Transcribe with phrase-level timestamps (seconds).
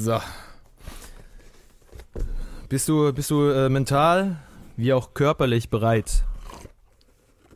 [0.00, 0.20] So.
[2.68, 4.36] Bist du, bist du äh, mental
[4.76, 6.22] wie auch körperlich bereit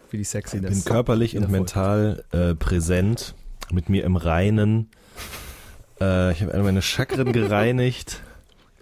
[0.09, 0.71] für die Ich Sexiness?
[0.71, 3.35] bin körperlich und mental äh, präsent,
[3.71, 4.91] mit mir im Reinen.
[6.01, 8.23] Äh, ich habe alle meine Chakren gereinigt.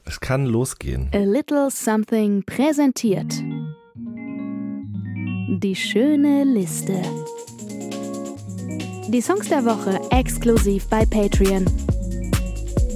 [0.06, 1.10] Es kann losgehen.
[1.12, 3.34] A Little Something präsentiert.
[5.62, 7.02] Die schöne Liste.
[9.08, 11.66] Die Songs der Woche exklusiv bei Patreon.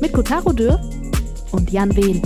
[0.00, 0.80] Mit Kotaro Dürr
[1.52, 2.22] und Jan Wehn.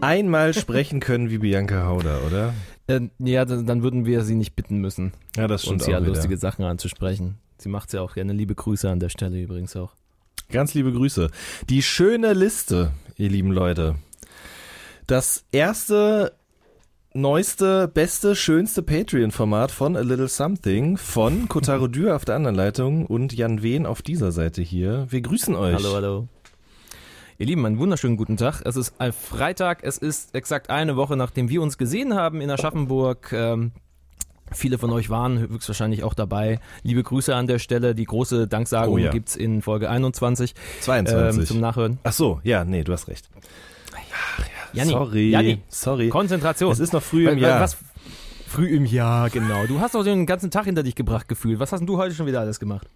[0.00, 2.54] Einmal sprechen können wie Bianca Hauder, oder?
[2.86, 6.36] Äh, ja, dann, würden wir sie nicht bitten müssen, Ja, das stimmt uns ja lustige
[6.36, 7.38] Sachen anzusprechen.
[7.56, 8.32] Sie macht ja auch gerne.
[8.32, 9.94] Liebe Grüße an der Stelle übrigens auch.
[10.50, 11.30] Ganz liebe Grüße.
[11.70, 13.94] Die schöne Liste, ihr lieben Leute.
[15.06, 16.32] Das erste,
[17.16, 23.06] neueste, beste, schönste Patreon-Format von A Little Something von Kotaro Dürr auf der anderen Leitung
[23.06, 25.06] und Jan Wehn auf dieser Seite hier.
[25.10, 25.76] Wir grüßen euch.
[25.76, 26.28] Hallo, hallo.
[27.38, 28.62] Ihr Lieben, einen wunderschönen guten Tag.
[28.64, 32.50] Es ist ein Freitag, es ist exakt eine Woche, nachdem wir uns gesehen haben in
[32.50, 33.32] Aschaffenburg.
[33.32, 33.70] Ähm,
[34.50, 36.58] viele von euch waren höchstwahrscheinlich auch dabei.
[36.82, 37.94] Liebe Grüße an der Stelle.
[37.94, 39.12] Die große Danksagung Oh ja.
[39.12, 41.38] gibt's in Folge 21 22.
[41.40, 41.98] ähm, zum Nachhören.
[42.02, 43.30] Ach so, ja, nee, du hast recht.
[44.74, 46.08] Janni, Sorry, Janni, sorry.
[46.08, 46.72] Konzentration.
[46.72, 47.60] Es ist noch früh im Jahr.
[47.60, 47.76] Was,
[48.46, 49.66] früh im Jahr, genau.
[49.66, 51.58] Du hast doch den ganzen Tag hinter dich gebracht gefühlt.
[51.58, 52.88] Was hast denn du heute schon wieder alles gemacht?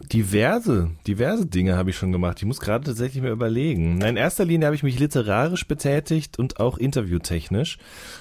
[0.00, 2.38] Diverse, diverse Dinge habe ich schon gemacht.
[2.38, 4.00] Ich muss gerade tatsächlich mal überlegen.
[4.00, 7.78] In erster Linie habe ich mich literarisch betätigt und auch interviewtechnisch.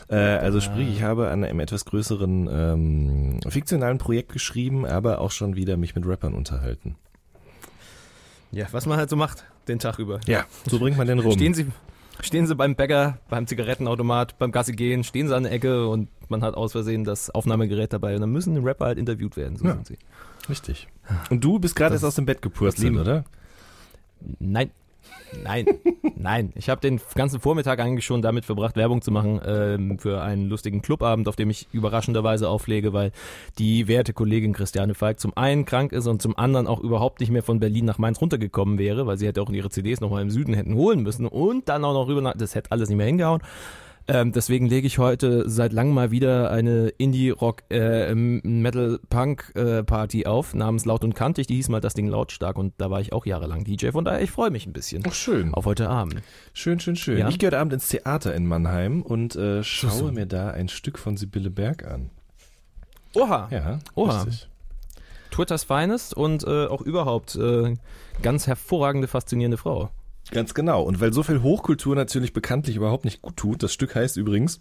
[0.09, 5.31] Äh, also sprich, ich habe an einem etwas größeren ähm, fiktionalen Projekt geschrieben, aber auch
[5.31, 6.95] schon wieder mich mit Rappern unterhalten.
[8.51, 10.19] Ja, was man halt so macht, den Tag über.
[10.27, 11.31] Ja, so bringt man den rum.
[11.31, 11.67] Stehen Sie,
[12.21, 16.07] stehen Sie beim Bäcker, beim Zigarettenautomat, beim Gassi gehen, stehen Sie an der Ecke und
[16.29, 19.57] man hat aus Versehen das Aufnahmegerät dabei und dann müssen die Rapper halt interviewt werden.
[19.57, 19.73] So Ja.
[19.73, 19.97] sind sie.
[20.49, 20.87] Richtig.
[21.29, 23.23] Und du bist gerade erst aus dem Bett gepurzelt, oder?
[24.39, 24.71] Nein.
[25.43, 25.65] Nein,
[26.15, 26.51] nein.
[26.55, 30.49] Ich habe den ganzen Vormittag eigentlich schon damit verbracht, Werbung zu machen ähm, für einen
[30.49, 33.11] lustigen Clubabend, auf dem ich überraschenderweise auflege, weil
[33.57, 37.31] die werte Kollegin Christiane Falk zum einen krank ist und zum anderen auch überhaupt nicht
[37.31, 40.31] mehr von Berlin nach Mainz runtergekommen wäre, weil sie hätte auch ihre CDs nochmal im
[40.31, 43.07] Süden hätten holen müssen und dann auch noch rüber, nach, das hätte alles nicht mehr
[43.07, 43.41] hingehauen.
[44.07, 50.85] Ähm, deswegen lege ich heute seit langem mal wieder eine Indie-Rock, äh, Metal-Punk-Party auf, namens
[50.85, 51.47] Laut und Kantig.
[51.47, 53.89] Die hieß mal das Ding lautstark und da war ich auch jahrelang DJ.
[53.91, 55.53] Von daher, ich freue mich ein bisschen Ach, schön.
[55.53, 56.21] auf heute Abend.
[56.53, 57.17] Schön, schön, schön.
[57.19, 57.29] Ja?
[57.29, 60.11] Ich gehe heute Abend ins Theater in Mannheim und äh, schaue so.
[60.11, 62.09] mir da ein Stück von Sibylle Berg an.
[63.15, 64.23] Oha, Ja, Oha.
[64.23, 64.47] richtig.
[65.31, 67.75] Twitters Finest und äh, auch überhaupt äh,
[68.21, 69.89] ganz hervorragende, faszinierende Frau.
[70.31, 70.81] Ganz genau.
[70.83, 74.59] Und weil so viel Hochkultur natürlich bekanntlich überhaupt nicht gut tut, das Stück heißt übrigens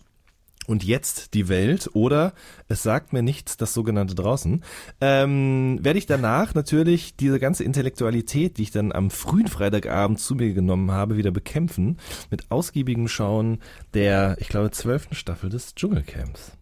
[0.66, 2.32] und jetzt die Welt oder
[2.68, 4.62] es sagt mir nichts, das sogenannte draußen,
[5.00, 10.34] ähm, werde ich danach natürlich diese ganze Intellektualität, die ich dann am frühen Freitagabend zu
[10.34, 11.98] mir genommen habe, wieder bekämpfen
[12.30, 13.60] mit ausgiebigem Schauen
[13.94, 16.52] der, ich glaube, zwölften Staffel des Dschungelcamps.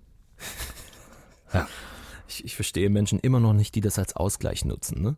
[2.31, 5.01] Ich, ich verstehe Menschen immer noch nicht, die das als Ausgleich nutzen.
[5.01, 5.17] Ne?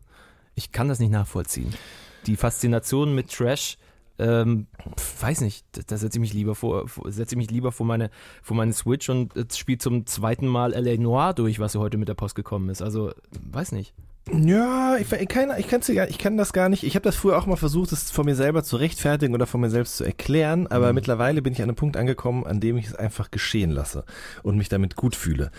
[0.55, 1.73] Ich kann das nicht nachvollziehen.
[2.27, 3.77] Die Faszination mit Trash,
[4.19, 4.67] ähm,
[5.19, 8.11] weiß nicht, da, setze ich mich lieber vor, vor setze ich mich lieber vor meine,
[8.43, 12.07] vor meine Switch und äh, spiele zum zweiten Mal LA Noir durch, was heute mit
[12.07, 12.81] der Post gekommen ist.
[12.81, 13.13] Also,
[13.51, 13.93] weiß nicht.
[14.31, 16.83] Ja, ich, ich, kann, ich, kann's ich kann das gar nicht.
[16.83, 19.59] Ich habe das früher auch mal versucht, das von mir selber zu rechtfertigen oder von
[19.59, 20.95] mir selbst zu erklären, aber Mhm.
[20.95, 24.05] mittlerweile bin ich an einem Punkt angekommen, an dem ich es einfach geschehen lasse
[24.43, 25.49] und mich damit gut fühle.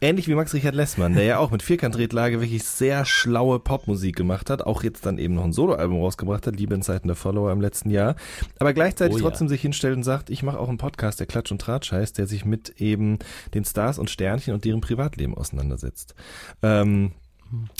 [0.00, 4.50] Ähnlich wie Max Richard Lessmann, der ja auch mit Vierkantretlage wirklich sehr schlaue Popmusik gemacht
[4.50, 7.52] hat, auch jetzt dann eben noch ein Soloalbum rausgebracht hat, Liebe in Zeiten der Follower
[7.52, 8.16] im letzten Jahr,
[8.58, 9.22] aber gleichzeitig Oh ja.
[9.24, 12.18] trotzdem sich hinstellt und sagt, ich mache auch einen Podcast, der Klatsch und Tratsch heißt,
[12.18, 13.20] der sich mit eben
[13.54, 16.16] den Stars und Sternchen und deren Privatleben auseinandersetzt.
[16.62, 17.12] Ähm,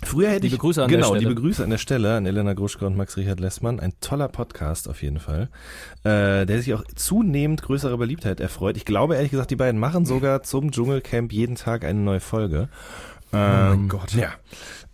[0.04, 1.28] Früher hätte Liebe ich, Grüße an der genau, Stelle.
[1.28, 3.78] liebe Grüße an der Stelle an Elena Gruschka und Max Richard Lessmann.
[3.78, 5.48] Ein toller Podcast auf jeden Fall,
[6.03, 8.76] äh, der sich auch zunehmend größerer Beliebtheit erfreut.
[8.76, 12.69] Ich glaube ehrlich gesagt, die beiden machen sogar zum Dschungelcamp jeden Tag eine neue Folge.
[13.32, 14.12] Ähm, Gott.
[14.12, 14.31] Ja.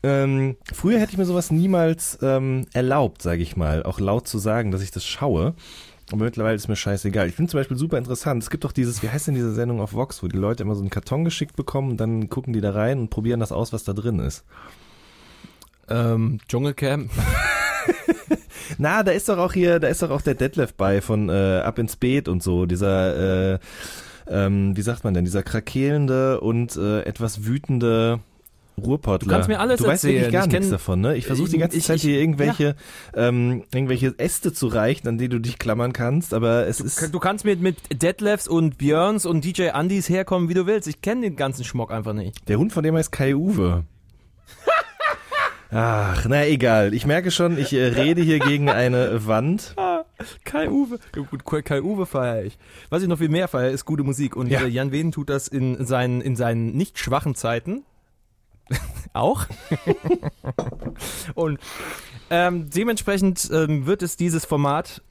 [0.02, 4.38] Ähm, früher hätte ich mir sowas niemals ähm, erlaubt, sage ich mal, auch laut zu
[4.38, 5.54] sagen, dass ich das schaue.
[6.12, 7.28] Aber mittlerweile ist mir scheißegal.
[7.28, 8.42] Ich finde zum Beispiel super interessant.
[8.42, 10.76] Es gibt doch dieses, wie heißt denn diese Sendung auf Vox, wo die Leute immer
[10.76, 13.72] so einen Karton geschickt bekommen und dann gucken die da rein und probieren das aus,
[13.72, 14.44] was da drin ist.
[15.88, 17.10] Ähm, Dschungelcamp.
[18.78, 21.60] Na, da ist doch auch hier, da ist doch auch der Detlef bei von äh,
[21.60, 23.58] Ab ins Beet und so, dieser, äh,
[24.28, 28.20] ähm, wie sagt man denn, dieser krakelende und äh, etwas wütende
[28.78, 29.26] Ruhrpottler.
[29.26, 30.32] Du kannst mir alles du weißt wirklich erzählen.
[30.32, 31.16] gar Ich nichts davon, ne?
[31.16, 32.76] Ich versuche die ganze ich- Zeit hier irgendwelche,
[33.14, 37.14] ähm, irgendwelche Äste zu reichen, an die du dich klammern kannst, aber es ist...
[37.14, 40.88] Du kannst mit, mit Detlefs und Björns und DJ Andys herkommen, wie du willst.
[40.88, 42.48] Ich kenne den ganzen Schmock einfach nicht.
[42.48, 43.84] Der Hund von dem heißt Kai Uwe.
[45.70, 46.94] Ach, na egal.
[46.94, 49.74] Ich merke schon, ich äh, rede hier gegen eine Wand.
[50.44, 50.98] Kai Uwe.
[51.16, 52.56] Ja, gut, Kai Uwe feiere ich.
[52.88, 54.36] Was ich noch viel mehr feiere, ist gute Musik.
[54.36, 54.60] Und Ja.
[54.62, 57.82] äh, Jan Wehn tut das in seinen, in seinen nicht schwachen Zeiten.
[59.12, 59.46] Auch.
[61.34, 61.58] Und
[62.30, 65.02] ähm, dementsprechend ähm, wird es dieses Format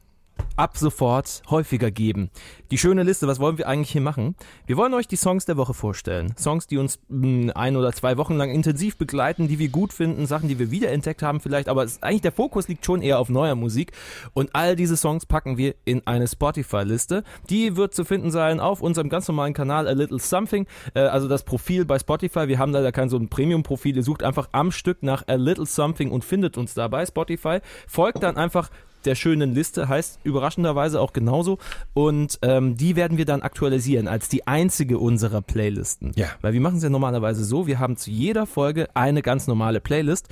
[0.55, 2.29] ab sofort häufiger geben.
[2.71, 4.35] Die schöne Liste, was wollen wir eigentlich hier machen?
[4.65, 6.33] Wir wollen euch die Songs der Woche vorstellen.
[6.37, 10.25] Songs, die uns mh, ein oder zwei Wochen lang intensiv begleiten, die wir gut finden,
[10.25, 13.29] Sachen, die wir wiederentdeckt haben vielleicht, aber ist eigentlich der Fokus liegt schon eher auf
[13.29, 13.91] neuer Musik
[14.33, 17.23] und all diese Songs packen wir in eine Spotify-Liste.
[17.49, 21.27] Die wird zu finden sein auf unserem ganz normalen Kanal A Little Something, äh, also
[21.27, 22.47] das Profil bei Spotify.
[22.47, 23.95] Wir haben leider kein so ein Premium-Profil.
[23.95, 27.59] Ihr sucht einfach am Stück nach A Little Something und findet uns da bei Spotify.
[27.87, 28.69] Folgt dann einfach
[29.05, 31.57] der schönen Liste, heißt überraschenderweise auch genauso.
[31.93, 36.11] Und ähm, die werden wir dann aktualisieren als die einzige unserer Playlisten.
[36.15, 36.27] Ja.
[36.41, 39.81] Weil wir machen es ja normalerweise so, wir haben zu jeder Folge eine ganz normale
[39.81, 40.29] Playlist.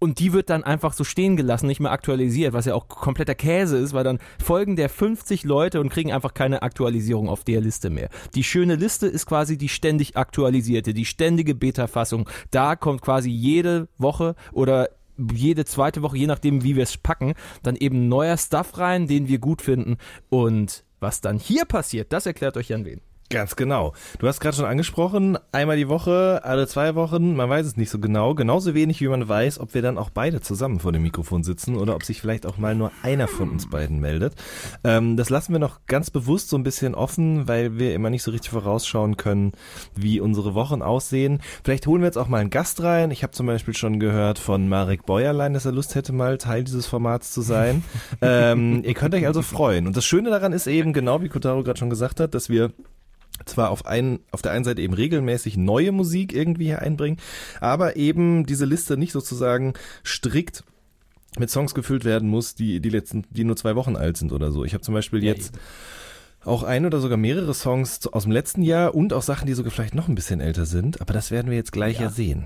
[0.00, 3.34] Und die wird dann einfach so stehen gelassen, nicht mehr aktualisiert, was ja auch kompletter
[3.34, 7.60] Käse ist, weil dann folgen der 50 Leute und kriegen einfach keine Aktualisierung auf der
[7.60, 8.08] Liste mehr.
[8.34, 12.28] Die schöne Liste ist quasi die ständig aktualisierte, die ständige Beta-Fassung.
[12.52, 14.88] Da kommt quasi jede Woche oder
[15.32, 19.28] jede zweite Woche, je nachdem, wie wir es packen, dann eben neuer Stuff rein, den
[19.28, 19.96] wir gut finden.
[20.28, 23.00] Und was dann hier passiert, das erklärt euch Jan Wen.
[23.30, 23.92] Ganz genau.
[24.18, 27.90] Du hast gerade schon angesprochen, einmal die Woche, alle zwei Wochen, man weiß es nicht
[27.90, 28.34] so genau.
[28.34, 31.76] Genauso wenig, wie man weiß, ob wir dann auch beide zusammen vor dem Mikrofon sitzen
[31.76, 34.34] oder ob sich vielleicht auch mal nur einer von uns beiden meldet.
[34.82, 38.22] Ähm, das lassen wir noch ganz bewusst so ein bisschen offen, weil wir immer nicht
[38.22, 39.52] so richtig vorausschauen können,
[39.94, 41.40] wie unsere Wochen aussehen.
[41.64, 43.10] Vielleicht holen wir jetzt auch mal einen Gast rein.
[43.10, 46.64] Ich habe zum Beispiel schon gehört von Marek Bäuerlein, dass er Lust hätte, mal Teil
[46.64, 47.84] dieses Formats zu sein.
[48.22, 49.86] ähm, ihr könnt euch also freuen.
[49.86, 52.72] Und das Schöne daran ist eben, genau wie Kotaro gerade schon gesagt hat, dass wir
[53.44, 57.18] zwar auf, ein, auf der einen Seite eben regelmäßig neue Musik irgendwie hier einbringen,
[57.60, 59.74] aber eben diese Liste nicht sozusagen
[60.04, 60.64] strikt
[61.38, 64.50] mit Songs gefüllt werden muss, die die letzten, die nur zwei Wochen alt sind oder
[64.50, 64.64] so.
[64.64, 65.58] Ich habe zum Beispiel jetzt
[66.44, 69.70] auch ein oder sogar mehrere Songs aus dem letzten Jahr und auch Sachen, die sogar
[69.70, 72.10] vielleicht noch ein bisschen älter sind, aber das werden wir jetzt gleich ja, Ja.
[72.10, 72.44] sehen.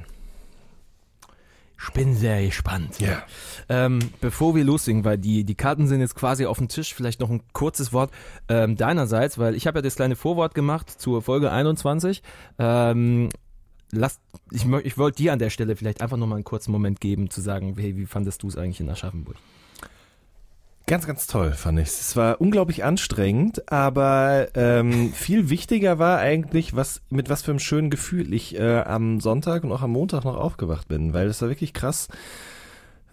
[1.85, 3.01] Ich bin sehr gespannt.
[3.01, 3.25] Ja.
[3.69, 7.21] Ähm, bevor wir loslegen, weil die, die Karten sind jetzt quasi auf dem Tisch, vielleicht
[7.21, 8.13] noch ein kurzes Wort
[8.49, 12.23] ähm, deinerseits, weil ich habe ja das kleine Vorwort gemacht zur Folge 21.
[12.59, 13.31] Ähm,
[13.91, 14.21] lass,
[14.51, 17.41] ich, ich wollte dir an der Stelle vielleicht einfach nochmal einen kurzen Moment geben, zu
[17.41, 19.37] sagen, hey, wie fandest du es eigentlich in Aschaffenburg?
[20.93, 21.89] Ganz, ganz toll fand ich.
[21.89, 27.61] Es war unglaublich anstrengend, aber ähm, viel wichtiger war eigentlich, was mit was für einem
[27.61, 31.41] schönen Gefühl ich äh, am Sonntag und auch am Montag noch aufgewacht bin, weil es
[31.41, 32.09] war wirklich krass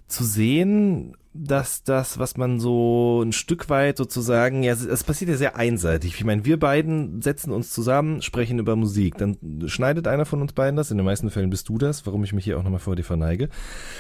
[0.09, 5.37] zu sehen, dass das, was man so ein Stück weit sozusagen, ja, es- passiert ja
[5.37, 6.15] sehr einseitig.
[6.15, 9.17] Ich meine, wir beiden setzen uns zusammen, sprechen über Musik.
[9.17, 9.37] Dann
[9.67, 10.89] schneidet einer von uns beiden das.
[10.91, 13.03] In den meisten Fällen bist du das, warum ich mich hier auch nochmal vor dir
[13.03, 13.49] verneige.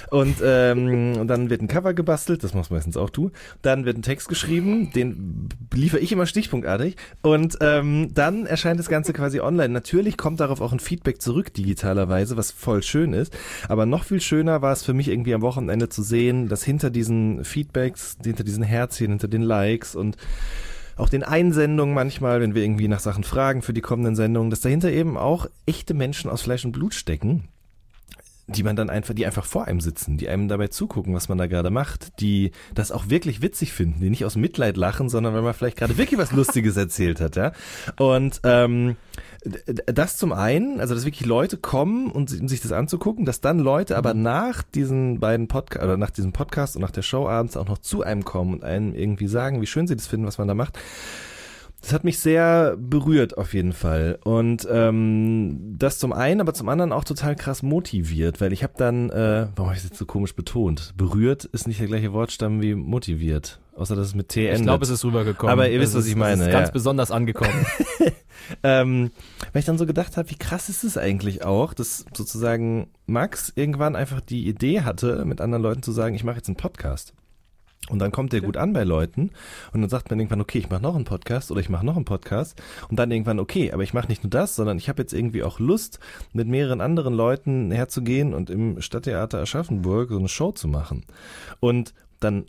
[0.09, 3.31] Und, ähm, und dann wird ein Cover gebastelt, das machst meistens auch du.
[3.61, 6.95] Dann wird ein Text geschrieben, den liefere ich immer stichpunktartig.
[7.21, 9.69] Und ähm, dann erscheint das Ganze quasi online.
[9.69, 13.37] Natürlich kommt darauf auch ein Feedback zurück, digitalerweise, was voll schön ist.
[13.67, 16.89] Aber noch viel schöner war es für mich irgendwie am Wochenende zu sehen, dass hinter
[16.89, 20.17] diesen Feedbacks, hinter diesen Herzchen, hinter den Likes und
[20.95, 24.61] auch den Einsendungen manchmal, wenn wir irgendwie nach Sachen fragen für die kommenden Sendungen, dass
[24.61, 27.47] dahinter eben auch echte Menschen aus Fleisch und Blut stecken,
[28.55, 31.37] die man dann einfach, die einfach vor einem sitzen, die einem dabei zugucken, was man
[31.37, 35.33] da gerade macht, die das auch wirklich witzig finden, die nicht aus Mitleid lachen, sondern
[35.33, 37.51] weil man vielleicht gerade wirklich was Lustiges erzählt hat, ja.
[37.97, 38.95] Und ähm,
[39.85, 43.59] das zum einen, also dass wirklich Leute kommen und um sich das anzugucken, dass dann
[43.59, 47.55] Leute aber nach diesen beiden Podcast oder nach diesem Podcast und nach der Show abends
[47.55, 50.37] auch noch zu einem kommen und einem irgendwie sagen, wie schön sie das finden, was
[50.37, 50.77] man da macht.
[51.81, 54.19] Das hat mich sehr berührt auf jeden Fall.
[54.23, 58.73] Und ähm, das zum einen, aber zum anderen auch total krass motiviert, weil ich habe
[58.77, 60.93] dann, äh, warum habe ich es jetzt so komisch betont?
[60.97, 64.59] Berührt ist nicht der gleiche Wortstamm wie motiviert, außer dass es mit T endet.
[64.59, 65.51] Ich glaube, es ist rübergekommen.
[65.51, 66.59] Aber ihr wisst, Es was ich meine, Es ist ja.
[66.59, 67.65] ganz besonders angekommen.
[68.63, 69.11] ähm,
[69.53, 73.53] weil ich dann so gedacht habe, wie krass ist es eigentlich auch, dass sozusagen Max
[73.55, 77.13] irgendwann einfach die Idee hatte, mit anderen Leuten zu sagen, ich mache jetzt einen Podcast.
[77.89, 79.31] Und dann kommt der gut an bei Leuten
[79.73, 81.95] und dann sagt man irgendwann, okay, ich mache noch einen Podcast oder ich mache noch
[81.95, 85.01] einen Podcast und dann irgendwann, okay, aber ich mache nicht nur das, sondern ich habe
[85.01, 85.99] jetzt irgendwie auch Lust,
[86.33, 91.03] mit mehreren anderen Leuten herzugehen und im Stadttheater Aschaffenburg so eine Show zu machen.
[91.59, 92.45] Und dann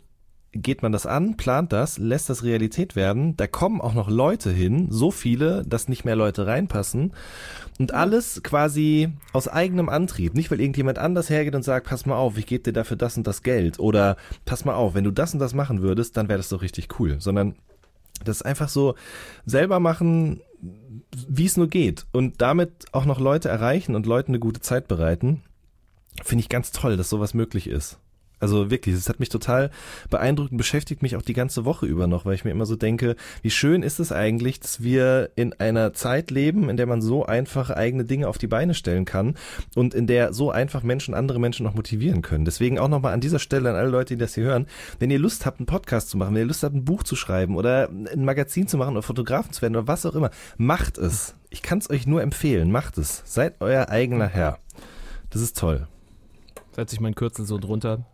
[0.53, 3.37] geht man das an, plant das, lässt das Realität werden.
[3.37, 7.13] Da kommen auch noch Leute hin, so viele, dass nicht mehr Leute reinpassen.
[7.79, 10.33] Und alles quasi aus eigenem Antrieb.
[10.33, 13.15] Nicht, weil irgendjemand anders hergeht und sagt, pass mal auf, ich gebe dir dafür das
[13.15, 13.79] und das Geld.
[13.79, 16.61] Oder pass mal auf, wenn du das und das machen würdest, dann wäre das doch
[16.61, 17.15] richtig cool.
[17.19, 17.55] Sondern
[18.25, 18.95] das ist einfach so
[19.45, 20.41] selber machen,
[21.29, 22.05] wie es nur geht.
[22.11, 25.43] Und damit auch noch Leute erreichen und Leuten eine gute Zeit bereiten.
[26.23, 28.00] finde ich ganz toll, dass sowas möglich ist.
[28.41, 29.69] Also wirklich, es hat mich total
[30.09, 32.75] beeindruckt und beschäftigt mich auch die ganze Woche über noch, weil ich mir immer so
[32.75, 37.01] denke, wie schön ist es eigentlich, dass wir in einer Zeit leben, in der man
[37.01, 39.35] so einfach eigene Dinge auf die Beine stellen kann
[39.75, 42.43] und in der so einfach Menschen andere Menschen noch motivieren können.
[42.43, 44.65] Deswegen auch nochmal an dieser Stelle an alle Leute, die das hier hören,
[44.97, 47.15] wenn ihr Lust habt, einen Podcast zu machen, wenn ihr Lust habt, ein Buch zu
[47.15, 50.97] schreiben oder ein Magazin zu machen oder Fotografen zu werden oder was auch immer, macht
[50.97, 51.35] es.
[51.51, 53.21] Ich kann es euch nur empfehlen, macht es.
[53.25, 54.57] Seid euer eigener Herr.
[55.29, 55.87] Das ist toll.
[56.71, 58.05] Setze ich mein Kürzel so drunter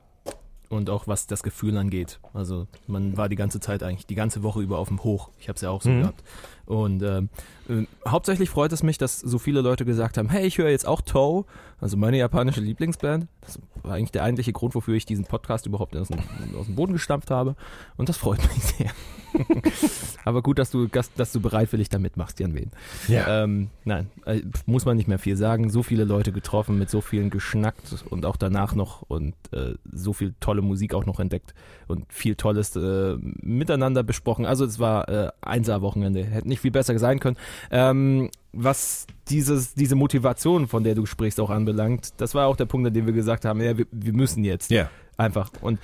[0.69, 2.19] und auch was das Gefühl angeht.
[2.33, 5.29] Also man war die ganze Zeit eigentlich, die ganze Woche über auf dem Hoch.
[5.39, 6.01] Ich habe es ja auch so Mhm.
[6.01, 6.23] gehabt.
[6.67, 7.29] Und ähm,
[7.69, 10.87] äh, hauptsächlich freut es mich, dass so viele Leute gesagt haben, hey, ich höre jetzt
[10.87, 11.45] auch Toe,
[11.79, 13.27] also meine japanische Lieblingsband.
[13.41, 16.19] Das war eigentlich der eigentliche Grund, wofür ich diesen Podcast überhaupt aus dem,
[16.59, 17.55] aus dem Boden gestampft habe.
[17.95, 18.91] Und das freut mich sehr.
[20.25, 22.71] Aber gut, dass du, dass, du bereitwillig da mitmachst, Jan Wehn.
[23.07, 23.43] Ja.
[23.43, 25.69] Ähm, nein, äh, muss man nicht mehr viel sagen.
[25.69, 30.13] So viele Leute getroffen, mit so vielen geschnackt und auch danach noch und äh, so
[30.13, 31.53] viel tolle Musik auch noch entdeckt
[31.87, 34.45] und viel Tolles äh, miteinander besprochen.
[34.45, 37.37] Also es war äh, Einser-Wochenende, hätte nicht viel besser sein können.
[37.71, 42.65] Ähm, was dieses, diese Motivation, von der du sprichst, auch anbelangt, das war auch der
[42.65, 44.71] Punkt, an dem wir gesagt haben, ja, wir, wir müssen jetzt.
[44.71, 44.89] Ja.
[45.17, 45.51] Einfach.
[45.61, 45.79] Und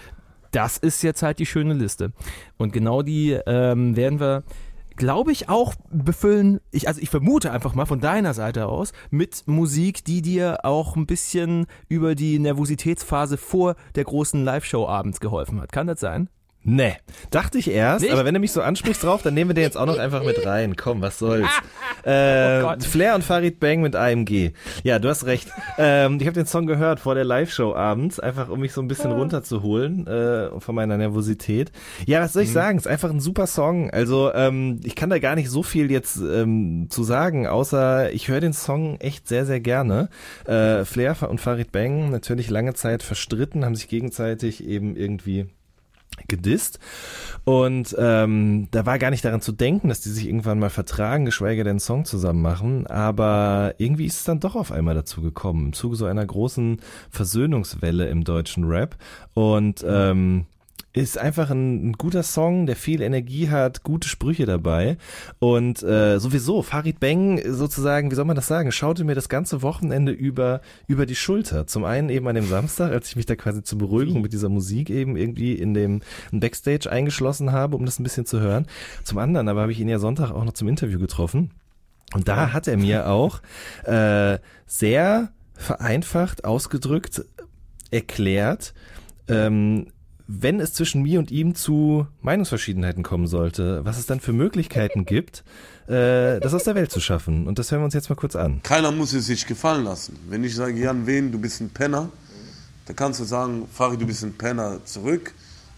[0.51, 2.13] das ist jetzt halt die schöne Liste.
[2.57, 4.43] Und genau die ähm, werden wir,
[4.95, 6.59] glaube ich, auch befüllen.
[6.71, 10.95] Ich, also ich vermute einfach mal von deiner Seite aus mit Musik, die dir auch
[10.95, 15.71] ein bisschen über die Nervositätsphase vor der großen Live-Show abends geholfen hat.
[15.71, 16.29] Kann das sein?
[16.65, 16.95] Nee,
[17.29, 18.13] dachte ich erst, Nicht?
[18.13, 20.23] aber wenn du mich so ansprichst drauf, dann nehmen wir den jetzt auch noch einfach
[20.23, 20.75] mit rein.
[20.77, 21.49] Komm, was soll's.
[22.05, 22.73] äh, Oh.
[22.79, 24.51] Flair und Farid Bang mit AMG.
[24.83, 25.49] Ja, du hast recht.
[25.77, 28.87] ähm, ich habe den Song gehört vor der Live-Show abends, einfach um mich so ein
[28.87, 31.71] bisschen runterzuholen äh, von meiner Nervosität.
[32.05, 32.77] Ja, was soll ich sagen?
[32.77, 33.89] ist einfach ein super Song.
[33.89, 38.27] Also ähm, ich kann da gar nicht so viel jetzt ähm, zu sagen, außer ich
[38.29, 40.09] höre den Song echt sehr, sehr gerne.
[40.45, 45.47] Äh, Flair und Farid Bang natürlich lange Zeit verstritten, haben sich gegenseitig eben irgendwie
[46.27, 46.79] gedisst.
[47.45, 51.25] Und ähm, da war gar nicht daran zu denken, dass die sich irgendwann mal vertragen,
[51.25, 52.87] geschweige denn einen Song zusammen machen.
[52.87, 56.77] Aber irgendwie ist es dann doch auf einmal dazu gekommen, im Zuge so einer großen
[57.09, 58.95] Versöhnungswelle im deutschen Rap.
[59.33, 60.45] Und ähm,
[60.93, 64.97] ist einfach ein, ein guter Song, der viel Energie hat, gute Sprüche dabei.
[65.39, 69.63] Und äh, sowieso, Farid Bang sozusagen, wie soll man das sagen, schaute mir das ganze
[69.63, 71.65] Wochenende über, über die Schulter.
[71.65, 74.49] Zum einen eben an dem Samstag, als ich mich da quasi zur Beruhigung mit dieser
[74.49, 78.67] Musik eben irgendwie in dem Backstage eingeschlossen habe, um das ein bisschen zu hören.
[79.03, 81.51] Zum anderen aber habe ich ihn ja Sonntag auch noch zum Interview getroffen.
[82.13, 83.41] Und da hat er mir auch
[83.85, 87.25] äh, sehr vereinfacht ausgedrückt
[87.89, 88.75] erklärt,
[89.27, 89.87] ähm,
[90.27, 95.05] wenn es zwischen mir und ihm zu Meinungsverschiedenheiten kommen sollte, was es dann für Möglichkeiten
[95.05, 95.43] gibt,
[95.87, 97.47] äh, das aus der Welt zu schaffen.
[97.47, 98.61] Und das hören wir uns jetzt mal kurz an.
[98.63, 100.17] Keiner muss es sich gefallen lassen.
[100.29, 102.09] Wenn ich sage, Jan Wen, du bist ein Penner,
[102.85, 105.33] dann kannst du sagen, Fari, du bist ein Penner zurück.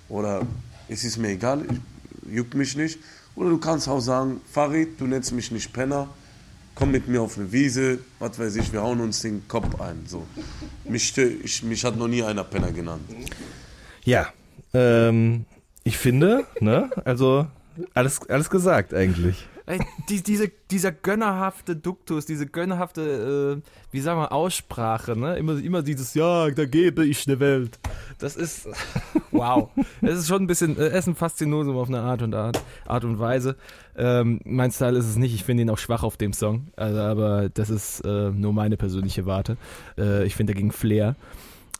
[0.09, 0.45] Oder
[0.87, 2.99] es ist mir egal, ich, juckt mich nicht.
[3.35, 6.07] Oder du kannst auch sagen, Farid, du nennst mich nicht Penner,
[6.73, 10.03] komm mit mir auf eine Wiese, was weiß ich, wir hauen uns den Kopf ein.
[10.07, 10.25] So.
[10.85, 13.03] Mich, ich, mich hat noch nie einer Penner genannt.
[14.05, 14.27] Ja,
[14.73, 15.45] ähm,
[15.83, 17.47] ich finde, ne, also
[17.93, 19.47] alles, alles gesagt eigentlich.
[20.09, 25.37] Die, diese, dieser gönnerhafte Duktus, diese gönnerhafte, äh, wie sagen wir, Aussprache, ne?
[25.37, 27.79] Immer, immer dieses, ja, da gebe ich eine Welt.
[28.19, 28.69] Das ist,
[29.31, 29.71] wow.
[30.03, 32.61] Es ist schon ein bisschen, äh, es ist ein Faszinosum auf eine Art und Art,
[32.85, 33.55] Art und Weise.
[33.97, 36.99] Ähm, mein Style ist es nicht, ich finde ihn auch schwach auf dem Song, also,
[36.99, 39.57] aber das ist äh, nur meine persönliche Warte.
[39.97, 41.15] Äh, ich finde dagegen Flair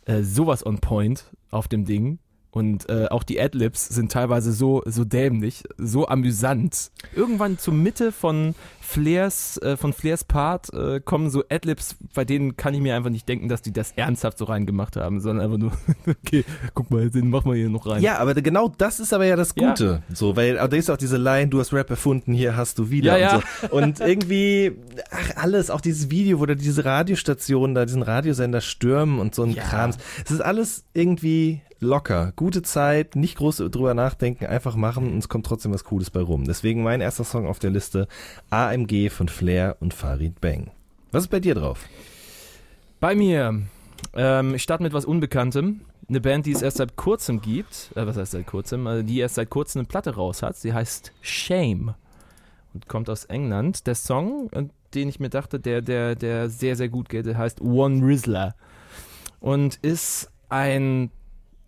[0.05, 2.19] äh, sowas on point auf dem Ding.
[2.55, 6.89] Und äh, auch die Adlibs sind teilweise so, so dämlich, so amüsant.
[7.13, 12.55] Irgendwann zur Mitte von Flairs, äh, von Flairs Part äh, kommen so Adlibs, bei denen
[12.55, 15.57] kann ich mir einfach nicht denken, dass die das ernsthaft so reingemacht haben, sondern einfach
[15.57, 15.71] nur,
[16.07, 18.01] okay, guck mal, den machen wir hier noch rein.
[18.01, 19.71] Ja, aber genau das ist aber ja das Ja.
[19.71, 20.03] Gute.
[20.13, 23.17] So, weil da ist auch diese Line, du hast Rap erfunden, hier hast du wieder
[23.17, 23.75] Ja, und so.
[23.75, 24.71] Und irgendwie,
[25.12, 29.43] ach, alles, auch dieses Video, wo da diese Radiostationen da diesen Radiosender stürmen und so
[29.43, 29.63] ein Ja.
[29.63, 29.97] Krams.
[30.24, 32.34] Es ist alles irgendwie locker.
[32.36, 36.22] Gute Zeit, nicht groß drüber nachdenken, einfach machen und es kommt trotzdem was Cooles bei
[36.22, 36.46] rum.
[36.46, 38.08] Deswegen mein erster Song auf der Liste,
[38.50, 40.72] AMG von Flair und Farid Bang.
[41.12, 41.86] Was ist bei dir drauf?
[43.00, 43.62] Bei mir,
[44.13, 45.82] ähm, ich starte mit was Unbekanntem.
[46.08, 49.20] Eine Band, die es erst seit kurzem gibt, äh, was heißt seit kurzem, äh, die
[49.20, 50.55] erst seit kurzem eine Platte raus hat.
[50.55, 51.96] Sie heißt Shame
[52.74, 53.88] und kommt aus England.
[53.88, 57.38] Der Song, äh, den ich mir dachte, der, der, der sehr, sehr gut geht, der
[57.38, 58.55] heißt One Rizzler
[59.39, 61.12] und ist ein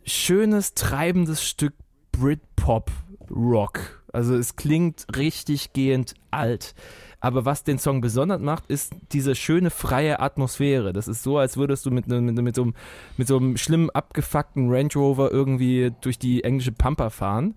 [0.07, 1.73] schönes, treibendes Stück
[2.11, 2.91] Britpop
[3.29, 4.03] Rock.
[4.13, 6.73] Also es klingt richtig gehend alt.
[7.19, 10.93] Aber was den Song besonders macht, ist diese schöne freie Atmosphäre.
[10.93, 12.73] Das ist so, als würdest du mit, ne, mit, mit, so, einem,
[13.17, 17.55] mit so einem schlimm abgefuckten Range Rover irgendwie durch die englische Pampa fahren.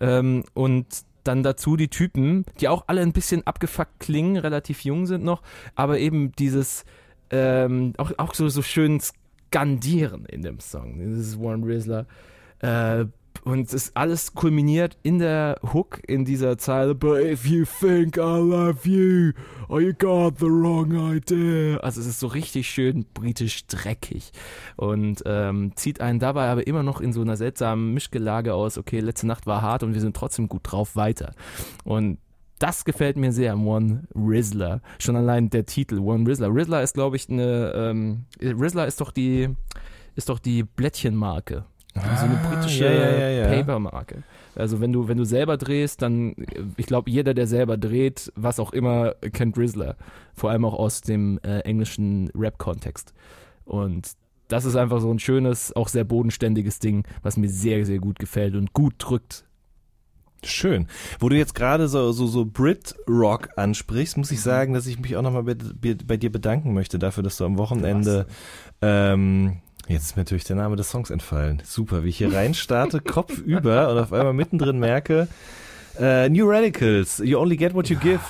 [0.00, 0.86] Ähm, und
[1.24, 5.42] dann dazu die Typen, die auch alle ein bisschen abgefuckt klingen, relativ jung sind noch,
[5.76, 6.84] aber eben dieses
[7.30, 9.00] ähm, auch, auch so, so schön
[9.52, 10.98] skandieren in dem Song.
[10.98, 12.06] Das ist Warren Rizzler.
[12.60, 13.04] Äh,
[13.44, 18.16] und es ist alles kulminiert in der Hook, in dieser Zeile, but if you think
[18.16, 19.32] I love you,
[19.68, 21.78] oh you got the wrong idea.
[21.78, 24.32] Also es ist so richtig schön britisch dreckig
[24.76, 29.00] und ähm, zieht einen dabei aber immer noch in so einer seltsamen Mischgelage aus, okay,
[29.00, 31.34] letzte Nacht war hart und wir sind trotzdem gut drauf weiter.
[31.84, 32.18] Und
[32.62, 34.80] das gefällt mir sehr, One Rizzler.
[34.98, 36.54] Schon allein der Titel, One Rizzler.
[36.54, 39.48] Rizzler ist, glaube ich, eine, ähm, Rizzler ist doch die,
[40.14, 41.64] ist doch die Blättchenmarke
[41.94, 44.22] Ah, so eine britische ja, ja, ja, Papermarke.
[44.54, 46.34] Also wenn du, wenn du selber drehst, dann,
[46.76, 49.96] ich glaube, jeder, der selber dreht, was auch immer, kennt Rizzler.
[50.34, 53.12] Vor allem auch aus dem äh, englischen Rap-Kontext.
[53.66, 54.12] Und
[54.48, 58.18] das ist einfach so ein schönes, auch sehr bodenständiges Ding, was mir sehr, sehr gut
[58.18, 59.44] gefällt und gut drückt.
[60.44, 60.88] Schön.
[61.20, 64.42] Wo du jetzt gerade so, so, so Brit-Rock ansprichst, muss ich mhm.
[64.42, 65.56] sagen, dass ich mich auch nochmal bei,
[66.04, 68.26] bei dir bedanken möchte dafür, dass du am Wochenende
[68.80, 69.58] ähm,
[69.88, 71.60] Jetzt ist mir natürlich der Name des Songs entfallen.
[71.64, 75.28] Super, wie ich hier rein starte, Kopf über und auf einmal mittendrin merke,
[75.98, 78.20] äh, New Radicals, You Only Get What You Give.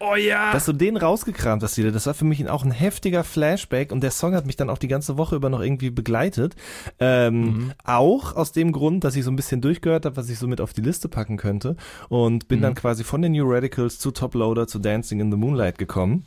[0.00, 0.52] Oh ja!
[0.52, 4.02] Dass du den rausgekramt hast wieder, das war für mich auch ein heftiger Flashback und
[4.02, 6.56] der Song hat mich dann auch die ganze Woche über noch irgendwie begleitet.
[6.98, 7.72] Ähm, mhm.
[7.84, 10.60] Auch aus dem Grund, dass ich so ein bisschen durchgehört habe, was ich so mit
[10.60, 11.76] auf die Liste packen könnte
[12.08, 12.62] und bin mhm.
[12.62, 16.24] dann quasi von den New Radicals zu Top Loader zu Dancing in the Moonlight gekommen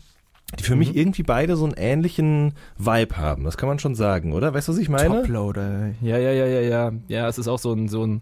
[0.58, 0.80] die für mhm.
[0.80, 3.44] mich irgendwie beide so einen ähnlichen Vibe haben.
[3.44, 4.54] Das kann man schon sagen, oder?
[4.54, 5.22] Weißt du, was ich meine?
[5.22, 5.90] Toploader.
[6.02, 6.92] Ja, ja, ja, ja, ja.
[7.10, 8.22] Ja, es ist auch so ein, so ein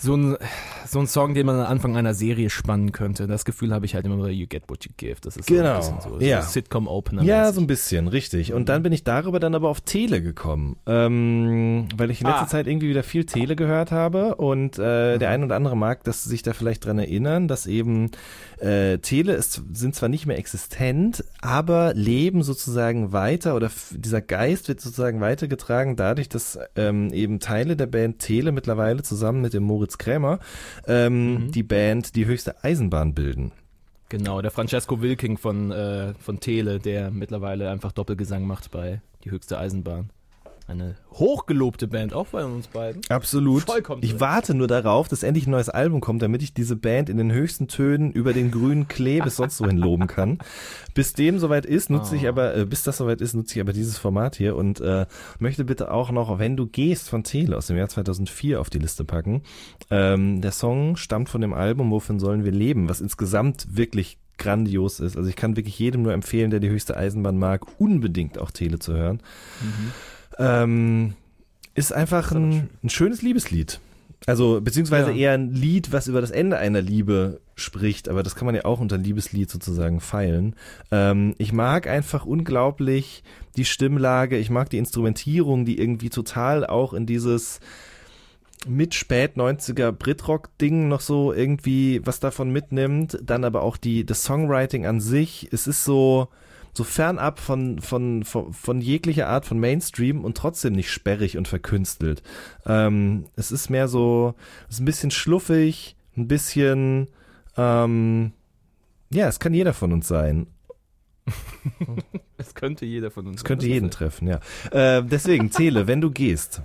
[0.00, 0.36] so ein,
[0.86, 3.26] so ein Song, den man am Anfang einer Serie spannen könnte.
[3.26, 5.16] Das Gefühl habe ich halt immer bei You Get What You Give.
[5.20, 5.80] Das ist genau.
[5.80, 6.42] so ein bisschen so, ja.
[6.42, 7.22] so Sitcom-Opener.
[7.22, 8.52] Ja, so ein bisschen, richtig.
[8.52, 12.42] Und dann bin ich darüber dann aber auf Tele gekommen, ähm, weil ich in letzter
[12.42, 12.48] ah.
[12.48, 16.24] Zeit irgendwie wieder viel Tele gehört habe und äh, der ein oder andere mag dass
[16.24, 18.10] sich da vielleicht dran erinnern, dass eben
[18.60, 24.68] äh, Tele ist, sind zwar nicht mehr existent, aber leben sozusagen weiter oder dieser Geist
[24.68, 29.62] wird sozusagen weitergetragen dadurch, dass ähm, eben Teile der Band Tele mittlerweile zusammen mit dem
[29.62, 30.38] Moritz Krämer,
[30.86, 31.52] ähm, mhm.
[31.52, 33.52] die Band Die höchste Eisenbahn bilden.
[34.08, 39.30] Genau, der Francesco Wilking von, äh, von Tele, der mittlerweile einfach Doppelgesang macht bei Die
[39.30, 40.10] höchste Eisenbahn
[40.70, 43.02] eine hochgelobte Band, auch bei uns beiden.
[43.08, 43.64] Absolut.
[43.64, 47.08] Vollkommen ich warte nur darauf, dass endlich ein neues Album kommt, damit ich diese Band
[47.08, 50.38] in den höchsten Tönen über den grünen Klee bis sonst wohin loben kann.
[50.94, 52.16] Bis dem soweit ist, nutze oh.
[52.16, 55.06] ich aber, äh, bis das soweit ist, nutze ich aber dieses Format hier und äh,
[55.38, 58.78] möchte bitte auch noch, wenn du gehst von Tele aus dem Jahr 2004 auf die
[58.78, 59.42] Liste packen.
[59.90, 64.98] Ähm, der Song stammt von dem Album Wovon sollen wir leben, was insgesamt wirklich grandios
[64.98, 65.16] ist.
[65.16, 68.80] Also ich kann wirklich jedem nur empfehlen, der die höchste Eisenbahn mag, unbedingt auch Tele
[68.80, 69.20] zu hören.
[69.60, 69.92] Mhm.
[70.40, 71.14] Ähm,
[71.74, 73.80] ist einfach ein, ein, schönes Liebeslied.
[74.26, 75.16] Also, beziehungsweise ja.
[75.16, 78.64] eher ein Lied, was über das Ende einer Liebe spricht, aber das kann man ja
[78.64, 80.56] auch unter Liebeslied sozusagen feilen.
[80.90, 83.22] Ähm, ich mag einfach unglaublich
[83.56, 87.60] die Stimmlage, ich mag die Instrumentierung, die irgendwie total auch in dieses
[88.66, 94.24] mit spät 90er Britrock-Ding noch so irgendwie was davon mitnimmt, dann aber auch die, das
[94.24, 96.28] Songwriting an sich, es ist so,
[96.72, 101.48] so fernab von, von, von, von jeglicher Art von Mainstream und trotzdem nicht sperrig und
[101.48, 102.22] verkünstelt.
[102.66, 104.34] Ähm, es ist mehr so,
[104.68, 107.08] es ist ein bisschen schluffig, ein bisschen,
[107.56, 108.32] ähm,
[109.12, 110.46] ja, es kann jeder von uns sein.
[112.36, 113.38] es könnte jeder von uns.
[113.38, 114.40] Es könnte jeden treffen, ja.
[114.70, 116.62] Äh, deswegen, zähle, wenn du gehst.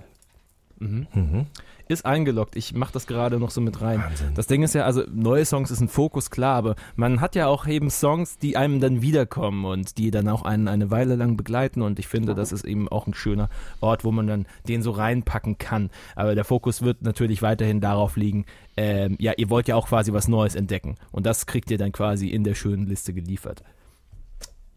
[0.78, 1.06] Mhm.
[1.12, 1.46] Mhm
[1.88, 2.56] ist eingeloggt.
[2.56, 4.02] Ich mache das gerade noch so mit rein.
[4.02, 4.34] Wahnsinn.
[4.34, 7.46] Das Ding ist ja, also neue Songs ist ein Fokus, klar, aber man hat ja
[7.46, 11.36] auch eben Songs, die einem dann wiederkommen und die dann auch einen eine Weile lang
[11.36, 13.48] begleiten und ich finde, das ist eben auch ein schöner
[13.80, 15.90] Ort, wo man dann den so reinpacken kann.
[16.14, 18.46] Aber der Fokus wird natürlich weiterhin darauf liegen,
[18.76, 21.92] ähm, ja, ihr wollt ja auch quasi was Neues entdecken und das kriegt ihr dann
[21.92, 23.62] quasi in der schönen Liste geliefert.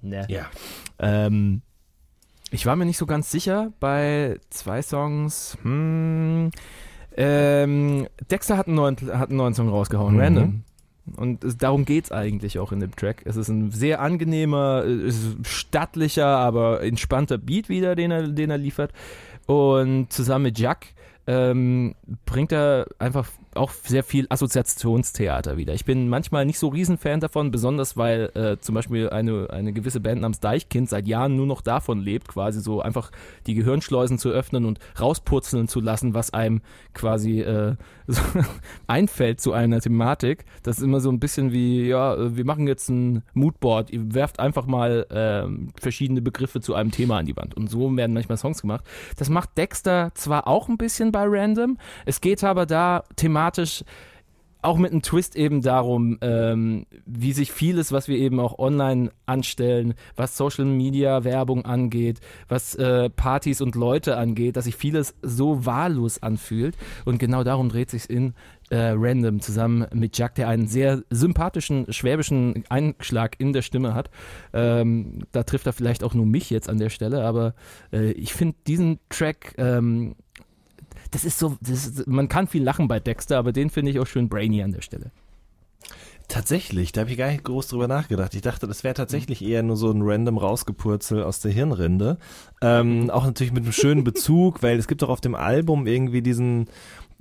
[0.01, 0.25] Ne?
[0.29, 0.49] Ja.
[0.99, 1.61] Ähm,
[2.51, 5.57] ich war mir nicht so ganz sicher bei zwei Songs.
[5.61, 6.51] Hm,
[7.21, 10.21] ähm, Dexter hat einen, neuen, hat einen neuen Song rausgehauen, mhm.
[10.21, 10.63] Random.
[11.17, 13.23] Und es, darum es eigentlich auch in dem Track.
[13.25, 14.85] Es ist ein sehr angenehmer,
[15.43, 18.93] stattlicher, aber entspannter Beat wieder, den er, den er liefert.
[19.47, 20.87] Und zusammen mit Jack
[21.27, 21.93] ähm,
[22.25, 23.27] bringt er einfach
[23.59, 25.73] auch sehr viel Assoziationstheater wieder.
[25.73, 29.99] Ich bin manchmal nicht so Riesenfan davon, besonders weil äh, zum Beispiel eine, eine gewisse
[29.99, 33.11] Band namens Deichkind seit Jahren nur noch davon lebt, quasi so einfach
[33.45, 36.61] die Gehirnschleusen zu öffnen und rauspurzeln zu lassen, was einem
[36.93, 37.75] quasi äh,
[38.07, 38.21] so
[38.87, 40.45] einfällt zu einer Thematik.
[40.63, 44.13] Das ist immer so ein bisschen wie, ja, äh, wir machen jetzt ein Moodboard, ihr
[44.13, 47.55] werft einfach mal ähm, verschiedene Begriffe zu einem Thema an die Wand.
[47.55, 48.85] Und so werden manchmal Songs gemacht.
[49.17, 53.48] Das macht Dexter zwar auch ein bisschen bei Random, es geht aber da thematisch
[54.61, 59.11] auch mit einem Twist eben darum, ähm, wie sich vieles, was wir eben auch online
[59.25, 65.15] anstellen, was Social Media Werbung angeht, was äh, Partys und Leute angeht, dass sich vieles
[65.21, 66.75] so wahllos anfühlt.
[67.05, 68.33] Und genau darum dreht sich in
[68.69, 74.09] äh, Random zusammen mit Jack, der einen sehr sympathischen schwäbischen Einschlag in der Stimme hat.
[74.51, 77.53] Ähm, da trifft er vielleicht auch nur mich jetzt an der Stelle, aber
[77.93, 80.15] äh, ich finde diesen Track ähm,
[81.11, 83.99] das ist so, das ist, man kann viel lachen bei Dexter, aber den finde ich
[83.99, 85.11] auch schön brainy an der Stelle.
[86.27, 88.35] Tatsächlich, da habe ich gar nicht groß drüber nachgedacht.
[88.35, 92.17] Ich dachte, das wäre tatsächlich eher nur so ein random Rausgepurzel aus der Hirnrinde.
[92.61, 96.21] Ähm, auch natürlich mit einem schönen Bezug, weil es gibt doch auf dem Album irgendwie
[96.21, 96.67] diesen,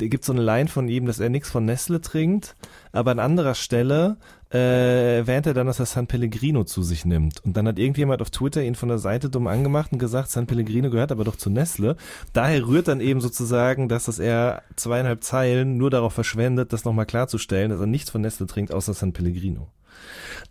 [0.07, 2.55] gibt so eine Line von ihm, dass er nichts von Nestle trinkt,
[2.93, 4.17] aber an anderer Stelle
[4.53, 7.45] äh, erwähnt er dann, dass er San Pellegrino zu sich nimmt.
[7.45, 10.47] Und dann hat irgendjemand auf Twitter ihn von der Seite dumm angemacht und gesagt, San
[10.47, 11.97] Pellegrino gehört aber doch zu Nestle.
[12.33, 17.07] Daher rührt dann eben sozusagen, dass das er zweieinhalb Zeilen nur darauf verschwendet, das nochmal
[17.07, 19.69] klarzustellen, dass er nichts von Nestle trinkt, außer San Pellegrino.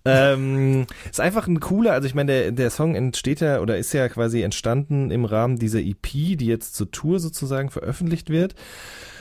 [0.06, 3.94] Ähm, ist einfach ein cooler, also ich meine, der, der Song entsteht ja oder ist
[3.94, 8.56] ja quasi entstanden im Rahmen dieser EP, die jetzt zur Tour sozusagen veröffentlicht wird.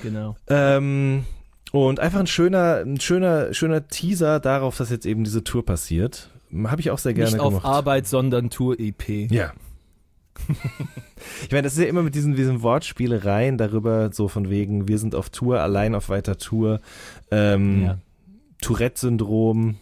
[0.03, 0.37] Genau.
[0.49, 1.25] Ähm,
[1.73, 6.31] und einfach ein schöner, ein schöner, schöner Teaser darauf, dass jetzt eben diese Tour passiert.
[6.65, 7.65] Habe ich auch sehr gerne Nicht auf gemacht.
[7.67, 9.31] Arbeit, sondern Tour-EP.
[9.31, 9.53] Ja.
[11.43, 14.99] ich meine, das ist ja immer mit diesen, diesen Wortspielereien darüber, so von wegen, wir
[14.99, 16.81] sind auf Tour, allein auf weiter Tour,
[17.31, 17.99] ähm, Ja.
[18.63, 19.77] Tourette-Syndrom,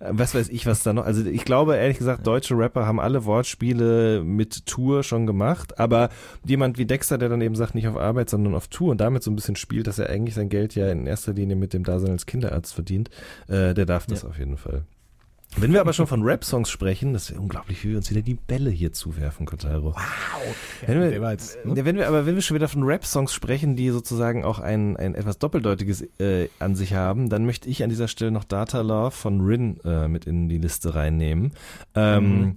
[0.00, 1.04] was weiß ich, was da noch.
[1.04, 6.10] Also ich glaube, ehrlich gesagt, deutsche Rapper haben alle Wortspiele mit Tour schon gemacht, aber
[6.44, 9.22] jemand wie Dexter, der dann eben sagt, nicht auf Arbeit, sondern auf Tour und damit
[9.22, 11.84] so ein bisschen spielt, dass er eigentlich sein Geld ja in erster Linie mit dem
[11.84, 13.10] Dasein als Kinderarzt verdient,
[13.48, 14.28] äh, der darf das Ja.
[14.28, 14.84] auf jeden Fall.
[15.56, 18.34] Wenn wir aber schon von Rap-Songs sprechen, das wäre unglaublich, wie wir uns wieder die
[18.34, 19.94] Bälle hier zuwerfen, Kotaro.
[20.86, 21.74] Wenn wir, jetzt, ne?
[21.74, 24.96] ja, wenn wir, aber wenn wir schon wieder von Rap-Songs sprechen, die sozusagen auch ein,
[24.96, 28.82] ein etwas doppeldeutiges äh, an sich haben, dann möchte ich an dieser Stelle noch Data
[28.82, 31.52] Love von Rin äh, mit in die Liste reinnehmen.
[31.94, 32.56] Ähm, Mhm.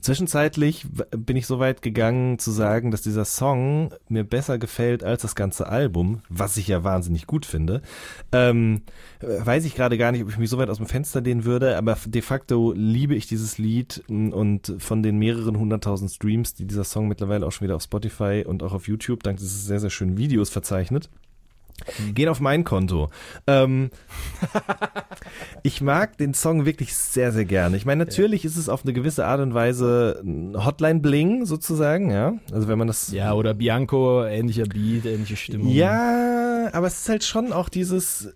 [0.00, 5.22] Zwischenzeitlich bin ich so weit gegangen zu sagen, dass dieser Song mir besser gefällt als
[5.22, 7.82] das ganze Album, was ich ja wahnsinnig gut finde.
[8.32, 8.82] Ähm,
[9.20, 11.44] äh, weiß ich gerade gar nicht, ob ich mich so weit aus dem Fenster lehnen
[11.44, 16.54] würde, aber de facto liebe ich dieses Lied m, und von den mehreren hunderttausend Streams,
[16.54, 19.66] die dieser Song mittlerweile auch schon wieder auf Spotify und auch auf YouTube dank dieses
[19.66, 21.10] sehr, sehr schönen Videos verzeichnet,
[22.14, 23.10] gehen auf mein Konto.
[23.46, 23.90] Ähm,
[25.62, 27.76] ich mag den Song wirklich sehr, sehr gerne.
[27.76, 30.22] Ich meine, natürlich ist es auf eine gewisse Art und Weise
[30.54, 32.34] Hotline-Bling sozusagen, ja.
[32.52, 35.68] Also wenn man das Ja, oder Bianco, ähnlicher Beat, ähnliche Stimmung.
[35.68, 38.32] ja, aber es ist halt schon auch dieses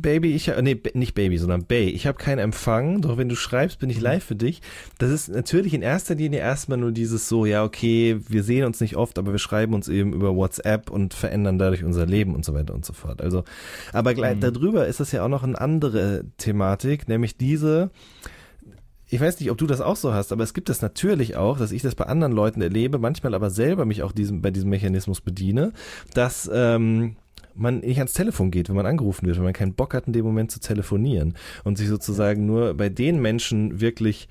[0.00, 1.88] Baby, ich nee, B- nicht Baby, sondern Bay.
[1.88, 4.62] Ich habe keinen Empfang, doch wenn du schreibst, bin ich live für dich.
[4.98, 8.80] Das ist natürlich in erster Linie erstmal nur dieses so, ja, okay, wir sehen uns
[8.80, 12.44] nicht oft, aber wir schreiben uns eben über WhatsApp und verändern dadurch unser Leben und
[12.44, 13.20] so weiter und so fort.
[13.20, 13.44] Also,
[13.92, 17.90] aber gleich darüber ist das ja auch noch eine andere Thematik, nämlich diese
[19.10, 21.58] ich weiß nicht, ob du das auch so hast, aber es gibt das natürlich auch,
[21.58, 24.68] dass ich das bei anderen Leuten erlebe, manchmal aber selber mich auch diesem, bei diesem
[24.68, 25.72] Mechanismus bediene,
[26.12, 27.16] dass ähm,
[27.58, 30.12] man nicht ans Telefon geht, wenn man angerufen wird, wenn man keinen Bock hat, in
[30.12, 34.28] dem Moment zu telefonieren und sich sozusagen nur bei den Menschen wirklich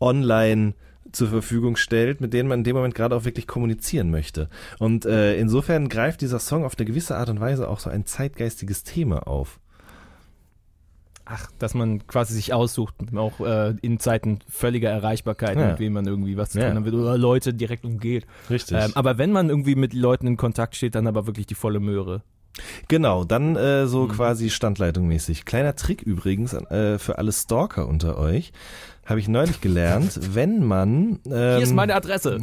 [0.00, 0.74] online
[1.12, 4.48] zur Verfügung stellt, mit denen man in dem Moment gerade auch wirklich kommunizieren möchte.
[4.78, 8.06] Und äh, insofern greift dieser Song auf eine gewisse Art und Weise auch so ein
[8.06, 9.58] zeitgeistiges Thema auf.
[11.32, 15.68] Ach, dass man quasi sich aussucht, auch äh, in Zeiten völliger Erreichbarkeit, Ja.
[15.70, 16.66] mit wem man irgendwie was zu Ja.
[16.68, 18.26] tun haben will oder Leute direkt umgeht.
[18.48, 18.76] Richtig.
[18.76, 21.78] Ähm, aber wenn man irgendwie mit Leuten in Kontakt steht, dann aber wirklich die volle
[21.78, 22.22] Möhre.
[22.88, 24.08] Genau, dann äh, so Mhm.
[24.12, 25.44] quasi standleitungmäßig.
[25.44, 28.52] Kleiner Trick übrigens äh, für alle Stalker unter euch.
[29.06, 32.38] Habe ich neulich gelernt, wenn man ähm, Hier ist meine Adresse.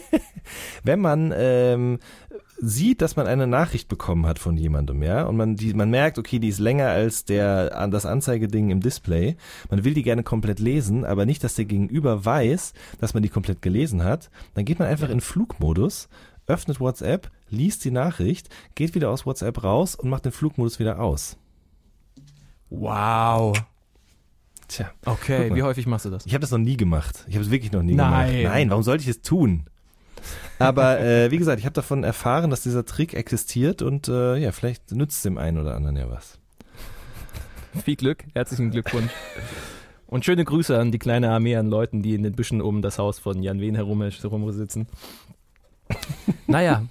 [0.84, 1.98] wenn man ähm,
[2.58, 6.18] sieht, dass man eine Nachricht bekommen hat von jemandem, ja, und man die man merkt,
[6.18, 9.36] okay, die ist länger als der das Anzeigeding im Display.
[9.70, 13.28] Man will die gerne komplett lesen, aber nicht, dass der Gegenüber weiß, dass man die
[13.28, 14.30] komplett gelesen hat.
[14.54, 16.08] Dann geht man einfach in Flugmodus,
[16.46, 21.00] öffnet WhatsApp, liest die Nachricht, geht wieder aus WhatsApp raus und macht den Flugmodus wieder
[21.00, 21.36] aus.
[22.70, 23.56] Wow.
[24.68, 26.26] Tja, Okay, wie häufig machst du das?
[26.26, 27.24] ich habe das noch nie gemacht.
[27.28, 28.38] Ich habe es wirklich noch nie Nein.
[28.38, 28.52] gemacht.
[28.54, 29.64] Nein, warum sollte ich es tun?
[30.58, 34.50] Aber äh, wie gesagt, ich habe davon erfahren, dass dieser Trick existiert und äh, ja,
[34.50, 36.38] vielleicht nützt es dem einen oder anderen ja was.
[37.84, 39.10] Viel Glück, herzlichen Glückwunsch.
[40.08, 42.98] Und schöne Grüße an die kleine Armee an Leuten, die in den Büschen um das
[42.98, 44.86] Haus von Jan Wehn herum, herum sitzen.
[46.46, 46.84] naja.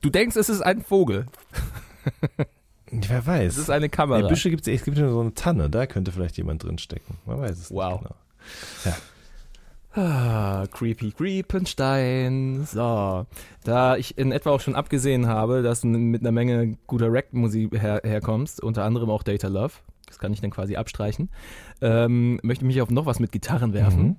[0.00, 1.26] Du denkst, es ist ein Vogel.
[2.90, 3.52] Wer weiß.
[3.54, 4.20] Es ist eine Kamera.
[4.20, 7.16] In Büsche gibt's, es gibt ja so eine Tanne, da könnte vielleicht jemand drin stecken.
[7.24, 8.00] Man weiß es Wow.
[8.02, 8.10] nicht
[8.84, 8.94] genau.
[9.94, 12.64] Ah, creepy Creepenstein.
[12.66, 13.26] So,
[13.64, 17.78] da ich in etwa auch schon abgesehen habe, dass du mit einer Menge guter Rack-Musik
[17.78, 19.74] her herkommst, unter anderem auch Data Love,
[20.06, 21.28] das kann ich dann quasi abstreichen,
[21.82, 24.02] ähm, möchte ich mich auf noch was mit Gitarren werfen.
[24.02, 24.16] Mhm.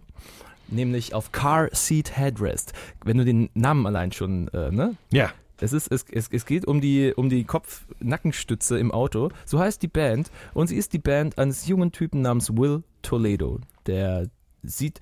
[0.67, 2.73] Nämlich auf Car Seat Headrest.
[3.03, 4.95] Wenn du den Namen allein schon, äh, ne?
[5.11, 5.31] Ja.
[5.59, 9.29] Es, ist, es, es, es geht um die, um die Kopf-Nackenstütze im Auto.
[9.45, 10.31] So heißt die Band.
[10.53, 13.59] Und sie ist die Band eines jungen Typen namens Will Toledo.
[13.85, 14.27] Der
[14.63, 14.99] sieht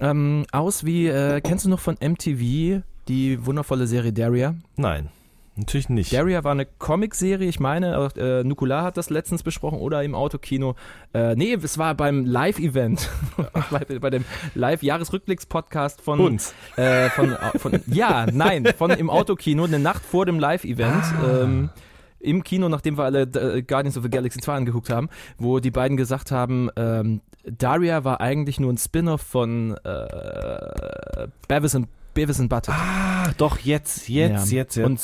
[0.00, 4.54] ähm, aus wie, äh, kennst du noch von MTV die wundervolle Serie Daria?
[4.76, 5.10] Nein,
[5.56, 6.12] natürlich nicht.
[6.12, 10.74] Daria war eine Comicserie, ich meine, äh, Nukular hat das letztens besprochen oder im Autokino.
[11.12, 13.08] Äh, nee, es war beim Live-Event,
[13.70, 16.54] bei, bei dem Live-Jahresrückblicks-Podcast von Uns.
[16.76, 21.04] Äh, von, von, ja, nein, von im Autokino, eine Nacht vor dem Live-Event.
[21.28, 21.70] Ähm,
[22.18, 25.70] im Kino, nachdem wir alle äh, Guardians of the Galaxy 2 angeguckt haben, wo die
[25.70, 32.40] beiden gesagt haben, ähm, Daria war eigentlich nur ein Spin-off von äh, Beavis and, Beavis
[32.40, 32.74] and Butthead.
[32.74, 34.58] Ah, doch, jetzt, jetzt, Ja.
[34.58, 34.86] jetzt, jetzt.
[34.86, 35.00] Und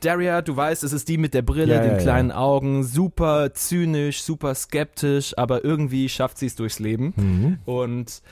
[0.00, 2.02] Daria, du weißt, es ist die mit der Brille, Ja, den ja, ja.
[2.02, 7.12] kleinen Augen, super zynisch, super skeptisch, aber irgendwie schafft sie es durchs Leben.
[7.16, 7.58] mhm.
[7.64, 8.22] Und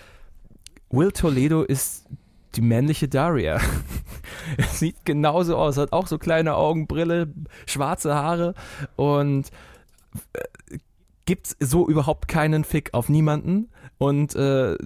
[0.90, 2.06] Will Toledo ist
[2.54, 3.60] die männliche Daria.
[4.70, 7.28] sieht genauso aus, hat auch so kleine Augen, Brille,
[7.66, 8.54] schwarze Haare
[8.96, 9.50] und
[10.32, 10.78] äh,
[11.26, 14.76] gibt so überhaupt keinen Fick auf niemanden und äh,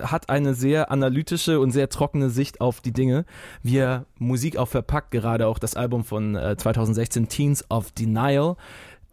[0.00, 3.24] hat eine sehr analytische und sehr trockene Sicht auf die Dinge,
[3.62, 8.56] wie er Musik auch verpackt, gerade auch das Album von äh, 2016 Teens of Denial.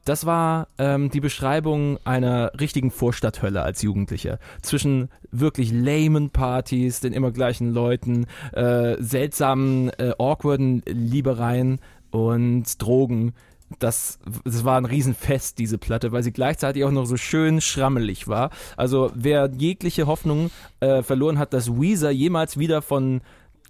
[0.05, 4.39] Das war ähm, die Beschreibung einer richtigen Vorstadthölle als Jugendlicher.
[4.61, 11.79] Zwischen wirklich lamen Partys, den immer gleichen Leuten, äh, seltsamen, äh, awkwarden Liebereien
[12.11, 13.33] und Drogen.
[13.77, 18.27] Das, das war ein Riesenfest, diese Platte, weil sie gleichzeitig auch noch so schön schrammelig
[18.27, 18.49] war.
[18.75, 23.21] Also wer jegliche Hoffnung äh, verloren hat, dass Weezer jemals wieder von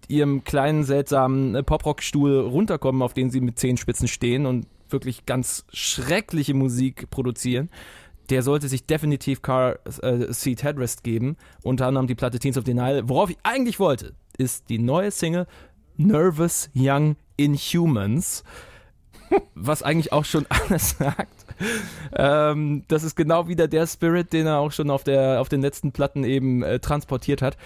[0.07, 5.65] ihrem kleinen, seltsamen äh, Poprock-Stuhl runterkommen, auf den sie mit Zehenspitzen stehen und wirklich ganz
[5.71, 7.69] schreckliche Musik produzieren,
[8.29, 11.35] der sollte sich definitiv Car äh, Seat Headrest geben.
[11.63, 13.07] Unter anderem die Platte Teens of Denial.
[13.09, 15.47] Worauf ich eigentlich wollte, ist die neue Single
[15.97, 18.43] Nervous Young Inhumans.
[19.55, 21.45] Was eigentlich auch schon alles sagt.
[22.15, 25.61] Ähm, das ist genau wieder der Spirit, den er auch schon auf, der, auf den
[25.61, 27.57] letzten Platten eben äh, transportiert hat.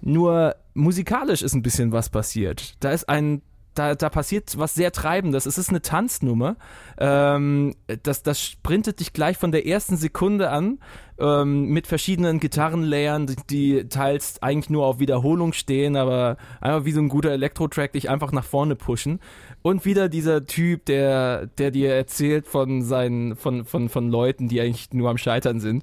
[0.00, 2.74] Nur musikalisch ist ein bisschen was passiert.
[2.80, 3.42] Da ist ein,
[3.74, 5.46] da, da passiert was sehr Treibendes.
[5.46, 6.56] Es ist eine Tanznummer.
[6.98, 10.78] Ähm, das, das sprintet dich gleich von der ersten Sekunde an
[11.18, 16.92] ähm, mit verschiedenen Gitarrenlayern, die, die teils eigentlich nur auf Wiederholung stehen, aber einfach wie
[16.92, 19.20] so ein guter Elektro-Track dich einfach nach vorne pushen.
[19.66, 24.60] Und wieder dieser Typ, der, der dir erzählt von seinen, von, von, von Leuten, die
[24.60, 25.82] eigentlich nur am Scheitern sind.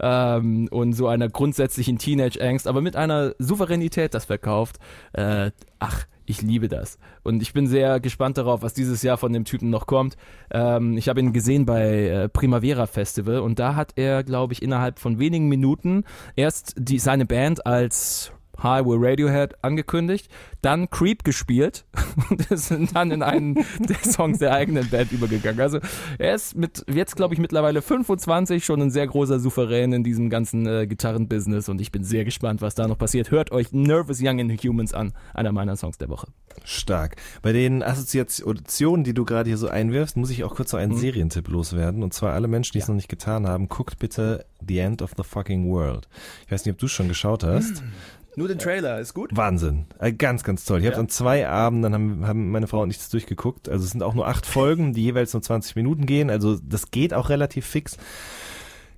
[0.00, 4.80] Ähm, und so einer grundsätzlichen Teenage-Angst, aber mit einer Souveränität das verkauft.
[5.12, 6.98] Äh, ach, ich liebe das.
[7.22, 10.16] Und ich bin sehr gespannt darauf, was dieses Jahr von dem Typen noch kommt.
[10.50, 14.60] Ähm, ich habe ihn gesehen bei äh, Primavera Festival und da hat er, glaube ich,
[14.60, 16.02] innerhalb von wenigen Minuten
[16.34, 20.28] erst die, seine Band als Hi, we're Radiohead angekündigt,
[20.60, 21.86] dann Creep gespielt
[22.30, 25.58] und sind dann in einen der Songs der eigenen Band übergegangen.
[25.60, 25.78] Also
[26.18, 30.28] er ist mit jetzt glaube ich mittlerweile 25 schon ein sehr großer Souverän in diesem
[30.28, 33.30] ganzen äh, Gitarrenbusiness und ich bin sehr gespannt, was da noch passiert.
[33.30, 36.26] Hört euch Nervous Young Inhumans an, einer meiner Songs der Woche.
[36.64, 37.16] Stark.
[37.40, 40.92] Bei den Assoziationen, die du gerade hier so einwirfst, muss ich auch kurz noch einen
[40.92, 40.98] Mhm.
[40.98, 42.02] Serientipp loswerden.
[42.02, 42.92] Und zwar alle Menschen, die es Ja.
[42.92, 46.08] noch nicht getan haben, guckt bitte The End of the Fucking World.
[46.44, 47.82] Ich weiß nicht, ob du es schon geschaut hast.
[48.36, 49.30] Nur den Trailer ist gut.
[49.36, 49.86] Wahnsinn.
[49.98, 50.80] Äh, Ganz, ganz toll.
[50.80, 51.00] Ich habe Ja.
[51.00, 53.68] an zwei Abenden, dann haben, haben meine Frau und ich das durchgeguckt.
[53.68, 56.30] Also es sind auch nur acht Folgen, die jeweils nur 20 Minuten gehen.
[56.30, 57.96] Also das geht auch relativ fix.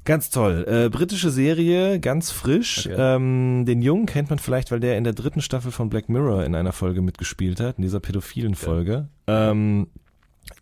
[0.04, 0.66] Ganz toll.
[0.68, 2.86] Äh, britische Serie, ganz frisch.
[2.86, 2.96] Okay.
[2.98, 6.44] Ähm, den Jungen kennt man vielleicht, weil der in der dritten Staffel von Black Mirror
[6.44, 9.08] in einer Folge mitgespielt hat, in dieser pädophilen Folge.
[9.28, 9.86] Ähm,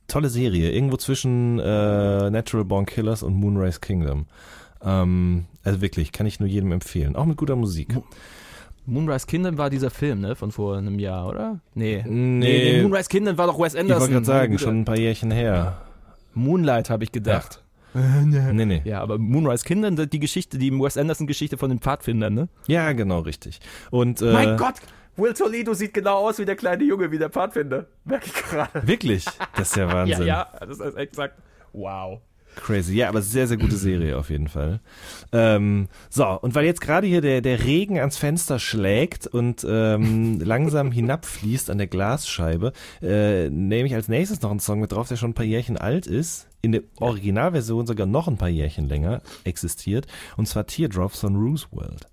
[0.08, 4.26] tolle Serie, irgendwo zwischen äh, Natural Born Killers und Moonrise Kingdom.
[4.82, 7.16] Ähm, also wirklich, kann ich nur jedem empfehlen.
[7.16, 7.96] Auch mit guter Musik.
[8.90, 11.60] Moonrise Kingdom war dieser Film, ne, von vor einem Jahr, oder?
[11.74, 12.02] Nee.
[12.06, 12.82] Nee.
[12.82, 14.00] Moonrise Kingdom war doch Wes Ich Anderson.
[14.00, 15.80] wollte gerade sagen, schon ein paar Jährchen her.
[16.34, 17.62] Moonlight habe ich gedacht.
[17.92, 18.82] Nee, nee.
[18.84, 22.48] Ja, aber Moonrise Kinder, die Geschichte, die Wes Anderson-Geschichte von den Pfadfindern, ne?
[22.68, 23.60] Ja, genau, richtig.
[23.90, 24.74] Und, äh, Mein Gott!
[25.16, 27.86] Will Toledo sieht genau aus wie der kleine Junge, wie der Pfadfinder.
[28.04, 28.86] Merke ich gerade.
[28.86, 29.24] Wirklich?
[29.56, 30.20] Das ist ja Wahnsinn.
[30.20, 31.34] Ja, ja, das ist exakt.
[31.72, 32.20] Wow.
[32.56, 32.94] Crazy.
[32.94, 34.80] Ja, aber sehr, sehr gute Serie auf jeden Fall.
[35.32, 40.40] Ähm, so, und weil jetzt gerade hier der, der Regen ans Fenster schlägt und ähm,
[40.44, 45.08] langsam hinabfließt an der Glasscheibe, äh, nehme ich als nächstes noch einen Song mit drauf,
[45.08, 46.46] der schon ein paar Jährchen alt ist.
[46.62, 50.06] In der Originalversion sogar noch ein paar Jährchen länger existiert.
[50.36, 52.06] Und zwar Teardrops von Roosevelt.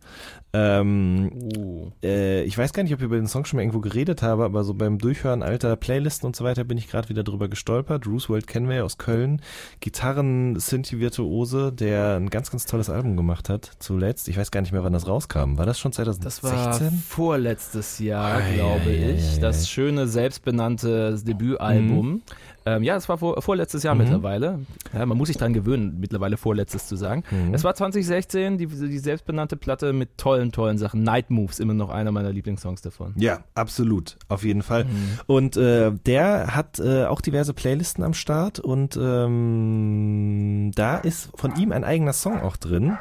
[0.58, 1.92] Ähm, Uh.
[2.04, 4.44] äh, ich weiß gar nicht, ob ich über den Song schon mal irgendwo geredet habe,
[4.46, 8.06] aber so beim Durchhören alter Playlisten und so weiter bin ich gerade wieder drüber gestolpert.
[8.08, 9.42] Roosevelt kennen wir ja aus Köln.
[9.80, 14.28] Gitarren Sinti Virtuose, der ein ganz, ganz tolles Album gemacht hat zuletzt.
[14.30, 15.58] Ich weiß gar nicht mehr, wann das rauskam.
[15.58, 16.50] War das schon 2016?
[16.52, 19.38] Das war vorletztes Jahr, Ei, glaube ei, ich.
[19.38, 19.66] ei, das ei.
[19.68, 22.22] schöne, selbstbenannte Debütalbum.
[22.66, 24.02] Ähm, ja, es war vor, vorletztes Jahr Mhm.
[24.02, 24.60] mittlerweile.
[24.94, 27.24] Ja, man muss sich dran gewöhnen, mittlerweile vorletztes zu sagen.
[27.32, 27.54] Mhm.
[27.54, 31.04] Es war 2016, die, die selbstbenannte Platte mit tollen, tollen Sachen.
[31.04, 33.14] Night Moves, immer noch einer meiner Lieblingssongs davon.
[33.18, 34.86] Ja, absolut, auf jeden Fall.
[34.86, 35.20] Mhm.
[35.28, 41.56] Und äh, der hat äh, auch diverse Playlisten am Start und ähm, da ist von
[41.58, 42.98] ihm ein eigener Song auch drin.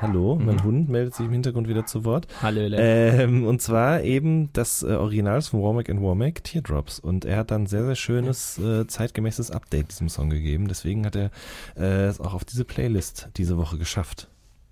[0.00, 0.62] Hallo, mein Mhm.
[0.64, 2.26] Hund meldet sich im Hintergrund wieder zu Wort.
[2.42, 6.98] Hallo, Ähm, und zwar eben das äh, Original von Warmack and Warmack, Teardrops.
[6.98, 10.66] Und er hat dann ein sehr, sehr schönes, äh, zeitgemäßes Update diesem Song gegeben.
[10.66, 11.30] Deswegen hat er
[11.76, 14.26] äh, es auch auf diese Playlist diese Woche geschafft.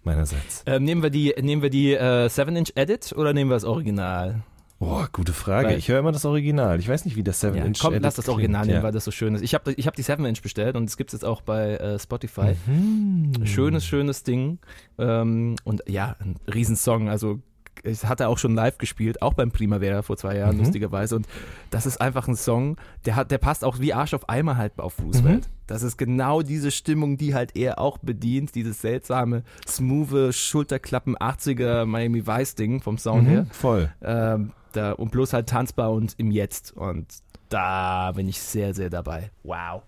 [0.05, 0.63] Meinerseits.
[0.67, 4.43] Ähm, nehmen wir die, nehmen wir die äh, 7-Inch Edit oder nehmen wir das Original?
[4.79, 5.69] Boah, gute Frage.
[5.69, 6.79] Weil- ich höre immer das Original.
[6.81, 8.73] Ich weiß nicht, wie das 7 Ja, Inch komm, Edit lass das Original klingt.
[8.77, 9.43] nehmen, weil das so schön ist.
[9.43, 11.99] Ich habe ich hab die 7-Inch bestellt und es gibt es jetzt auch bei äh,
[11.99, 12.55] Spotify.
[12.67, 13.33] Mhm.
[13.45, 14.59] Schönes, schönes Ding.
[14.99, 17.11] Ähm, und ja, ein Riesensong.
[17.11, 17.41] Also
[17.83, 20.62] es hat er auch schon live gespielt, auch beim Primavera vor zwei Jahren, Mhm.
[20.64, 21.16] lustigerweise.
[21.16, 21.27] Und
[21.71, 24.79] das ist einfach ein Song, der hat, der passt auch wie Arsch auf Eimer halt
[24.79, 25.47] auf Roosevelt.
[25.47, 25.53] Mhm.
[25.66, 31.85] Das ist genau diese Stimmung, die halt er auch bedient, dieses seltsame, smooth, Schulterklappen 80er
[31.85, 33.43] Miami Vice Ding vom Sound her.
[33.43, 33.93] Mhm, voll.
[34.03, 36.77] Ähm, da, und bloß halt tanzbar und im Jetzt.
[36.77, 37.07] Und
[37.49, 39.31] da bin ich sehr, sehr dabei.
[39.43, 39.83] Wow.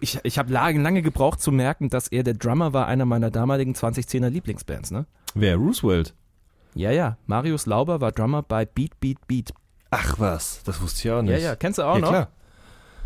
[0.00, 3.30] Ich, ich habe lange, lange gebraucht zu merken, dass er der Drummer war einer meiner
[3.30, 5.06] damaligen 2010er Lieblingsbands, ne?
[5.34, 5.56] Wer?
[5.56, 6.14] Roosevelt?
[6.74, 7.16] Ja, ja.
[7.26, 9.52] Marius Lauber war Drummer bei Beat, Beat, Beat.
[9.90, 11.42] Ach was, das wusste ich auch nicht.
[11.42, 11.56] Ja, ja.
[11.56, 12.08] Kennst du auch ja noch?
[12.08, 12.28] klar.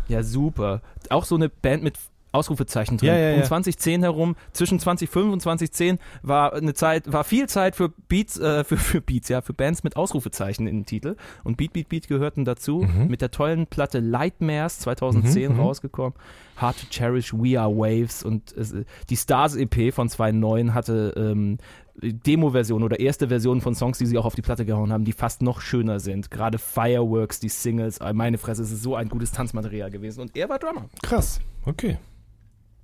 [0.07, 0.81] Ja, super.
[1.09, 1.97] Auch so eine Band mit
[2.31, 3.07] Ausrufezeichen drin.
[3.09, 3.45] Ja, ja, Um ja.
[3.45, 8.63] 2010 herum, zwischen 2005 und 2010 war eine Zeit, war viel Zeit für Beats, äh,
[8.63, 11.15] für, für Beats, ja, für Bands mit Ausrufezeichen in den Titel.
[11.43, 12.79] Und Beat Beat Beat gehörten dazu.
[12.83, 13.07] Mhm.
[13.07, 15.61] Mit der tollen Platte Lightmares 2010 Mhm, mhm.
[15.61, 16.13] rausgekommen.
[16.57, 21.57] Hard to Cherish, We Are Waves und äh, die Stars EP von 2009 hatte ähm,
[22.01, 25.11] Demo-Version oder erste Version von Songs, die sie auch auf die Platte gehauen haben, die
[25.13, 26.31] fast noch schöner sind.
[26.31, 30.21] Gerade Fireworks, die Singles, äh, meine Fresse, es ist so ein gutes Tanzmaterial gewesen.
[30.21, 30.85] Und er war Drummer.
[31.01, 31.39] Krass.
[31.65, 31.97] Okay.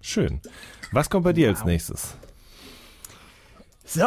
[0.07, 0.39] Schön.
[0.91, 2.15] Was kommt bei dir als nächstes?
[3.83, 4.05] So,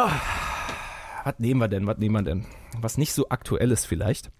[1.25, 1.85] was nehmen wir denn?
[1.87, 2.45] Was nehmen wir denn?
[2.79, 4.31] Was nicht so aktuell ist vielleicht,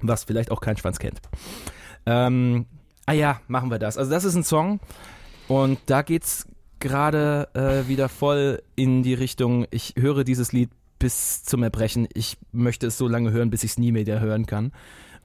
[0.00, 1.20] was vielleicht auch kein Schwanz kennt.
[2.06, 2.64] Ähm,
[3.04, 3.98] ah ja, machen wir das.
[3.98, 4.80] Also das ist ein Song
[5.46, 6.46] und da geht's
[6.80, 12.08] gerade äh, wieder voll in die Richtung, ich höre dieses Lied bis zum Erbrechen.
[12.14, 14.72] Ich möchte es so lange hören, bis ich es nie mehr hören kann.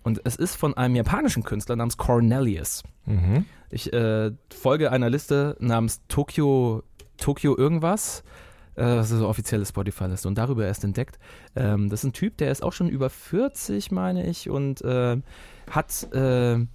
[0.04, 2.84] Und es ist von einem japanischen Künstler namens Cornelius.
[3.06, 3.46] Mhm.
[3.70, 6.84] Ich äh, folge einer Liste namens Tokyo,
[7.18, 8.24] Tokyo irgendwas.
[8.76, 11.20] Äh, das ist so eine offizielle Spotify-Liste und darüber erst entdeckt.
[11.56, 15.18] Ähm, das ist ein Typ, der ist auch schon über 40, meine ich, und äh,
[15.70, 16.66] hat, äh,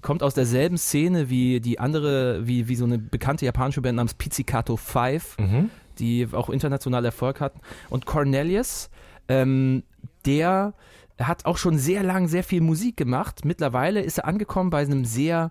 [0.00, 4.14] kommt aus derselben Szene wie die andere, wie, wie so eine bekannte japanische Band namens
[4.14, 5.70] Pizzicato 5 Mhm.
[5.98, 7.60] die auch international Erfolg hatten.
[7.90, 8.88] Und Cornelius,
[9.28, 9.82] ähm,
[10.24, 10.72] der
[11.20, 13.44] hat auch schon sehr lang sehr viel Musik gemacht.
[13.44, 15.50] Mittlerweile ist er angekommen bei einem sehr,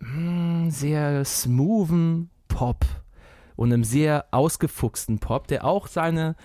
[0.00, 2.84] mm, sehr smoothen Pop
[3.56, 6.36] und einem sehr ausgefuchsten Pop, der auch seine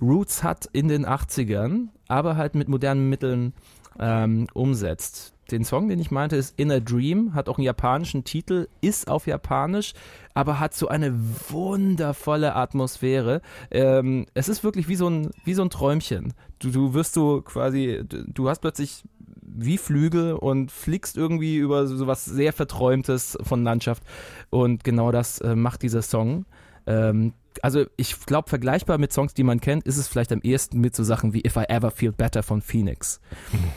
[0.00, 3.54] Roots hat in den 80ern, aber halt mit modernen Mitteln
[3.98, 5.35] ähm, umsetzt.
[5.50, 9.26] Den Song, den ich meinte, ist Inner Dream, hat auch einen japanischen Titel, ist auf
[9.26, 9.92] Japanisch,
[10.34, 11.14] aber hat so eine
[11.48, 13.42] wundervolle Atmosphäre.
[13.70, 16.34] Ähm, es ist wirklich wie so ein, wie so ein Träumchen.
[16.58, 19.04] Du, du wirst so quasi, du, hast plötzlich
[19.42, 24.02] wie Flügel und fliegst irgendwie über so was sehr Verträumtes von Landschaft.
[24.50, 26.44] Und genau das äh, macht dieser Song.
[26.86, 30.78] Ähm, also ich glaube, vergleichbar mit Songs, die man kennt, ist es vielleicht am ehesten
[30.78, 33.18] mit so Sachen wie If I Ever Feel Better von Phoenix.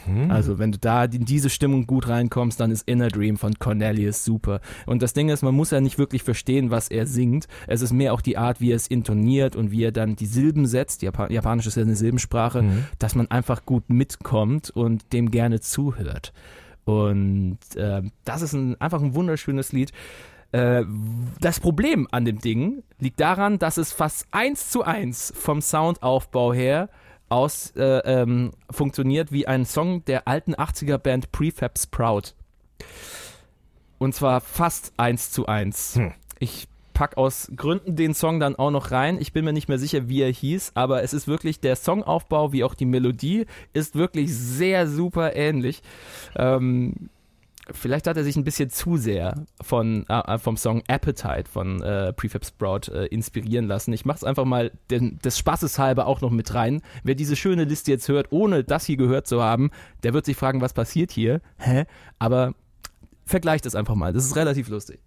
[0.06, 0.30] Mhm.
[0.30, 4.26] Also wenn du da in diese Stimmung gut reinkommst, dann ist Inner Dream von Cornelius
[4.26, 4.60] super.
[4.86, 7.48] Und das Ding ist, man muss ja nicht wirklich verstehen, was er singt.
[7.67, 10.26] Es ist mehr auch die Art, wie er es intoniert und wie er dann die
[10.26, 11.01] Silben setzt.
[11.01, 12.84] Japan Japanisch ist ja eine Silbensprache, Mhm.
[12.99, 16.34] dass man einfach gut mitkommt und dem gerne zuhört.
[16.84, 19.93] Und äh, das ist ein, einfach ein wunderschönes Lied.
[20.52, 20.84] Äh,
[21.39, 26.54] das Problem an dem Ding liegt daran, dass es fast eins zu eins vom Soundaufbau
[26.54, 26.89] her
[27.30, 32.34] aus äh, ähm, funktioniert wie ein Song der alten 80er Band Prefab Sprout.
[34.00, 35.95] Und zwar fast eins zu eins.
[35.95, 36.14] Hm.
[36.39, 39.22] Ich pack aus Gründen den Song dann auch noch rein.
[39.22, 42.52] Ich bin mir nicht mehr sicher, wie er hieß, aber es ist wirklich der Songaufbau
[42.52, 45.82] wie auch die Melodie ist wirklich sehr super ähnlich.
[46.36, 47.10] Ähm,
[47.74, 52.13] vielleicht hat er sich ein bisschen zu sehr von, äh, vom Song Appetite von äh,
[52.13, 53.93] Prefab Sprout äh, inspirieren lassen.
[53.93, 56.82] Ich mache es einfach mal den, des Spaßes halber auch noch mit rein.
[57.03, 59.72] Wer diese schöne Liste jetzt hört, ohne das hier gehört zu haben,
[60.03, 61.41] der wird sich fragen, was passiert hier?
[61.57, 61.86] Hä?
[62.20, 62.53] Aber
[63.26, 64.13] vergleicht es einfach mal.
[64.13, 64.99] Das ist relativ lustig.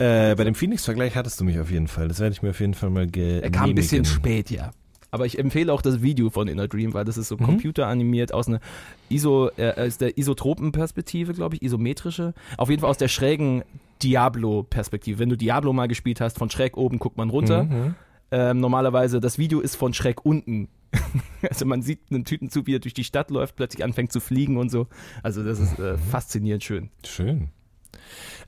[0.00, 2.06] Äh, bei dem Phoenix-Vergleich hattest du mich auf jeden Fall.
[2.06, 4.46] Das werde ich mir auf jeden Fall mal ge Er kam ein bisschen genehmigen.
[4.46, 4.70] spät, ja.
[5.10, 7.44] Aber ich empfehle auch das Video von Inner Dream, weil das ist so Mhm.
[7.44, 8.60] computeranimiert aus einer
[9.08, 12.34] Iso, äh, aus der Isotropenperspektive, glaube ich, isometrische.
[12.56, 13.62] Auf jeden Fall aus der schrägen
[14.02, 15.18] Diablo-Perspektive.
[15.18, 17.64] Wenn du Diablo mal gespielt hast, von schräg oben guckt man runter.
[17.64, 17.94] Mhm.
[18.30, 20.68] Ähm, normalerweise, das Video ist von schräg unten.
[21.48, 24.20] also man sieht einen Typen zu, wie er durch die Stadt läuft, plötzlich anfängt zu
[24.20, 24.86] fliegen und so.
[25.22, 26.90] Also das ist äh, faszinierend schön.
[27.06, 27.48] Schön.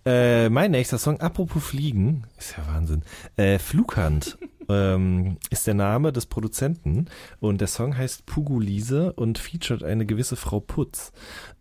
[0.07, 3.03] Äh, mein nächster Song, apropos Fliegen, ist ja Wahnsinn.
[3.37, 4.39] Äh, Flughand
[4.71, 7.07] ähm, ist der Name des Produzenten
[7.41, 11.12] und der Song heißt Pugulise und featuret eine gewisse Frau Putz.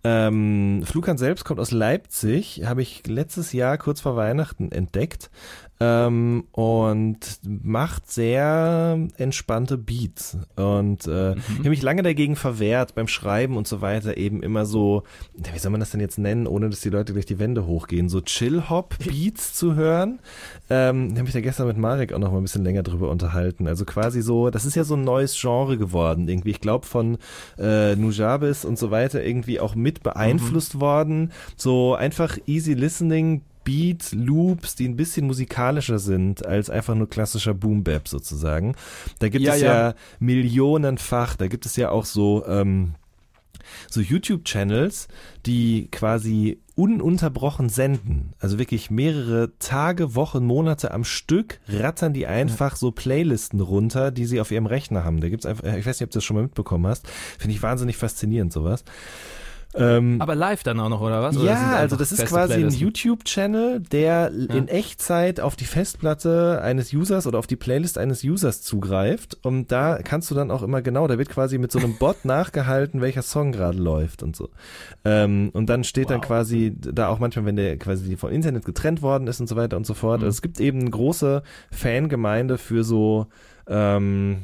[0.03, 5.29] Ähm, Flughand selbst kommt aus Leipzig, habe ich letztes Jahr kurz vor Weihnachten entdeckt
[5.81, 10.37] ähm, und macht sehr entspannte Beats.
[10.55, 14.65] Und äh, ich habe mich lange dagegen verwehrt, beim Schreiben und so weiter eben immer
[14.65, 15.03] so,
[15.33, 18.09] wie soll man das denn jetzt nennen, ohne dass die Leute durch die Wände hochgehen,
[18.09, 20.19] so Chill-Hop-Beats zu hören.
[20.69, 23.67] Ähm, habe mich da gestern mit Marek auch noch mal ein bisschen länger drüber unterhalten.
[23.67, 26.27] Also quasi so, das ist ja so ein neues Genre geworden.
[26.27, 27.17] Irgendwie, ich glaube von
[27.57, 31.31] äh, Nujabes und so weiter irgendwie auch mit beeinflusst worden.
[31.55, 37.53] So einfach easy listening, Beats, Loops, die ein bisschen musikalischer sind als einfach nur klassischer
[37.53, 38.75] Boom Bap sozusagen.
[39.19, 39.89] Da gibt Ja, es ja.
[39.89, 42.95] ja, millionenfach, da gibt es ja auch so ähm,
[43.89, 45.07] so YouTube-Channels,
[45.45, 48.33] die quasi ununterbrochen senden.
[48.39, 54.25] Also wirklich mehrere Tage, Wochen, Monate am Stück rattern die einfach so Playlisten runter, die
[54.25, 55.19] sie auf ihrem Rechner haben.
[55.19, 57.07] Da gibt's einfach, ich weiß nicht, ob du das schon mal mitbekommen hast.
[57.37, 58.83] Finde ich wahnsinnig faszinierend, sowas.
[59.75, 61.37] Ähm, Aber live dann auch noch, oder was?
[61.37, 62.81] Oder ja, also das ist quasi ein Playlisten?
[62.87, 68.63] YouTube-Channel, der in Echtzeit auf die Festplatte eines Users oder auf die Playlist eines Users
[68.63, 69.37] zugreift.
[69.43, 72.17] Und da kannst du dann auch immer genau, da wird quasi mit so einem Bot
[72.25, 74.49] nachgehalten, welcher Song gerade läuft und so.
[75.05, 76.25] Ähm, und dann steht dann Wow.
[76.27, 79.77] quasi da auch manchmal, wenn der quasi vom Internet getrennt worden ist und so weiter
[79.77, 80.21] und so fort.
[80.21, 80.25] Mhm.
[80.25, 83.27] Also es gibt eben eine große Fangemeinde für so
[83.67, 84.39] ähm,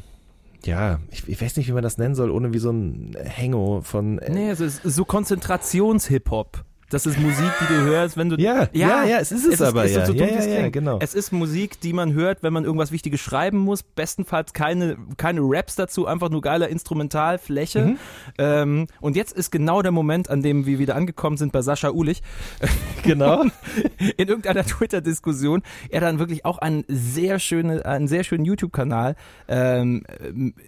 [0.65, 3.81] ja, ich, ich weiß nicht, wie man das nennen soll, ohne wie so ein Hango
[3.81, 6.63] von äh, Nee, es ist so Konzentrations-Hip-Hop.
[6.89, 8.35] Das ist Musik, die du hörst, wenn du.
[8.35, 10.05] Ja, ja, ja, es ist es aber, ja.
[10.05, 10.99] so Ja, es ja, ja, genau.
[11.01, 13.81] Es ist Musik, die man hört, wenn man irgendwas Wichtiges schreiben muss.
[13.81, 17.85] Bestenfalls keine, keine Raps dazu, einfach nur geiler Instrumentalfläche.
[17.85, 17.97] Mhm.
[18.37, 21.89] Ähm, und jetzt ist genau der Moment, an dem wir wieder angekommen sind bei Sascha
[21.89, 22.21] Ulich.
[23.03, 23.43] Genau.
[24.17, 29.15] in irgendeiner Twitter-Diskussion er dann wirklich auch einen sehr schönen, einen sehr schönen YouTube-Kanal
[29.47, 30.03] ähm,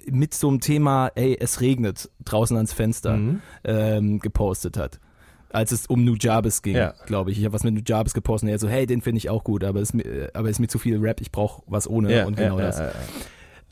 [0.06, 3.42] mit so einem Thema, ey, es regnet draußen ans Fenster Mhm.
[3.64, 5.00] ähm, gepostet hat.
[5.58, 6.94] Als es um Nujabes ging, Ja.
[7.08, 7.40] glaube ich.
[7.40, 9.64] Ich habe was mit Nujabes gepostet und er so, hey, den finde ich auch gut,
[9.64, 12.16] aber es ist mir, äh, aber ist mir zu viel Rap, ich brauche was ohne
[12.16, 12.80] Ja, und genau das.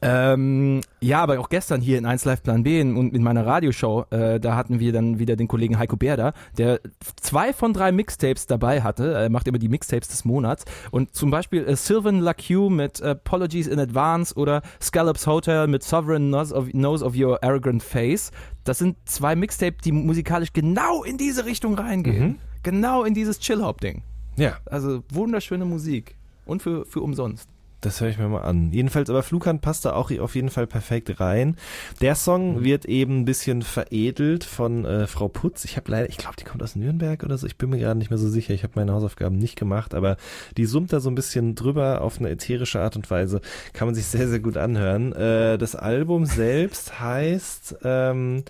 [0.07, 3.45] Ähm, ja, aber auch gestern hier in 1 Live Plan B in, und in meiner
[3.45, 6.79] Radioshow, äh, da hatten wir dann wieder den Kollegen Heiko Berder, der
[7.15, 9.13] zwei von drei Mixtapes dabei hatte.
[9.13, 10.65] Er macht immer die Mixtapes des Monats.
[10.91, 15.81] Und zum Beispiel äh, Sylvan LaCue mit äh, Apologies in Advance oder Scallops Hotel mit
[15.81, 18.31] Sovereign Knows of, Knows of Your Arrogant Face.
[18.63, 22.27] Das sind zwei Mixtapes, die musikalisch genau in diese Richtung reingehen.
[22.27, 22.35] Mhm.
[22.61, 24.03] Genau in dieses Chill-Hop-Ding.
[24.37, 26.15] ja, Also wunderschöne Musik.
[26.45, 27.49] Und für, für umsonst.
[27.85, 28.71] Das höre ich mir mal an.
[28.71, 31.55] Jedenfalls, aber Flughand passt da auch auf jeden Fall perfekt rein.
[32.01, 32.17] Der Mhm.
[32.17, 35.65] Song wird eben ein bisschen veredelt von äh, Frau Putz.
[35.65, 37.45] Ich habe leider, ich glaube, die kommt aus Nürnberg oder so.
[37.47, 38.53] Ich bin mir gerade nicht mehr so sicher.
[38.53, 40.17] Ich habe meine Hausaufgaben nicht gemacht, aber
[40.57, 43.41] die summt da so ein bisschen drüber auf eine ätherische Art und Weise.
[43.73, 45.13] Kann man sich sehr, sehr gut anhören.
[45.13, 48.43] Äh, das Album selbst heißt, ähm,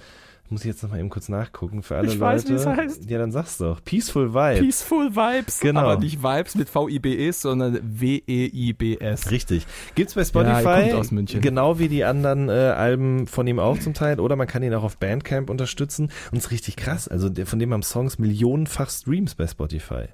[0.49, 2.53] muss ich jetzt noch mal eben kurz nachgucken für alle Ich weiß, Leute.
[2.53, 3.09] wie es heißt.
[3.09, 3.83] Ja, dann sag's doch.
[3.83, 4.59] Peaceful Vibes.
[4.59, 5.81] Peaceful Vibes, Genau.
[5.81, 9.31] aber nicht Vibes mit V-I-B-S, sondern W-E-I-B-S.
[9.31, 9.65] Richtig.
[9.95, 11.41] Gibt's bei Ja, Spotify, er kommt aus München.
[11.41, 14.73] genau wie die anderen äh, Alben von ihm auch zum Teil, oder man kann ihn
[14.73, 17.07] auch auf Bandcamp unterstützen und es ist richtig krass.
[17.07, 20.05] Also von dem haben Songs millionenfach Streams bei Spotify.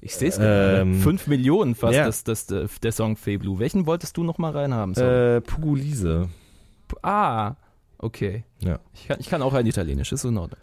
[0.00, 0.80] Ich sehe es gerade.
[0.80, 2.04] Ähm, Fünf Millionen fast ja.
[2.06, 3.58] das, das, der, Song Fee Blue.
[3.58, 4.94] Welchen wolltest du noch mal reinhaben?
[4.94, 5.02] So.
[5.02, 6.28] Äh, Pugulise.
[7.02, 7.54] ah,
[8.04, 8.44] okay.
[8.60, 8.80] Ja.
[8.92, 10.60] Ich kann, ich kann auch ein Italienisch, ist in Ordnung.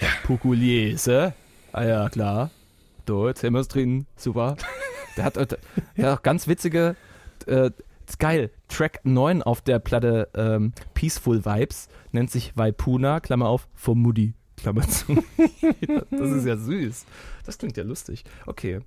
[0.00, 0.08] Ja.
[0.24, 1.34] Pugliese.
[1.72, 2.50] Ah ja, klar.
[3.54, 4.56] wir es drin, super.
[5.16, 6.96] Der hat, der hat auch ganz witzige,
[7.46, 7.70] äh,
[8.18, 14.00] geil, Track 9 auf der Platte ähm, Peaceful Vibes nennt sich Vaipuna, Klammer auf, vom
[14.02, 15.14] Moody, Klammer zu.
[16.10, 17.04] das ist ja süß.
[17.44, 18.24] Das klingt ja lustig.
[18.46, 18.80] Okay.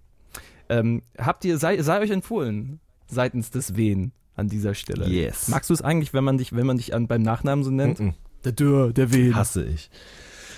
[0.70, 5.08] Ähm, habt ihr, sei, sei euch empfohlen, seitens des Wen an dieser Stelle.
[5.08, 5.48] Yes.
[5.50, 8.00] Magst du es eigentlich, wenn man dich, wenn man dich an, beim Nachnamen so nennt?
[8.00, 8.14] Mm-mm.
[8.46, 9.36] Der Dürr, der Wen.
[9.36, 9.90] Hasse ich.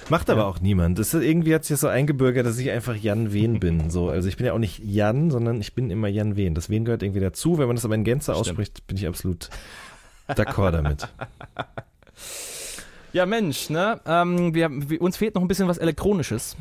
[0.10, 0.48] Macht aber Ja.
[0.48, 0.98] auch niemand.
[1.00, 3.90] Das ist, irgendwie hat sich das so eingebürgert, dass ich einfach Jan Wen bin.
[3.90, 6.56] So, also ich bin ja auch nicht Jan, sondern ich bin immer Jan Wen.
[6.56, 7.58] Das Wen gehört irgendwie dazu.
[7.58, 8.40] Wenn man das aber in Gänze Stimmt.
[8.40, 9.50] ausspricht, bin ich absolut
[10.28, 11.08] d'accord damit.
[13.14, 14.00] Ja, Mensch, ne?
[14.06, 16.56] Ähm, wir, wir, uns fehlt noch ein bisschen was Elektronisches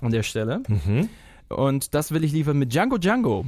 [0.00, 0.62] an der Stelle.
[0.66, 1.08] Mhm.
[1.48, 3.44] Und das will ich liefern mit Django Django.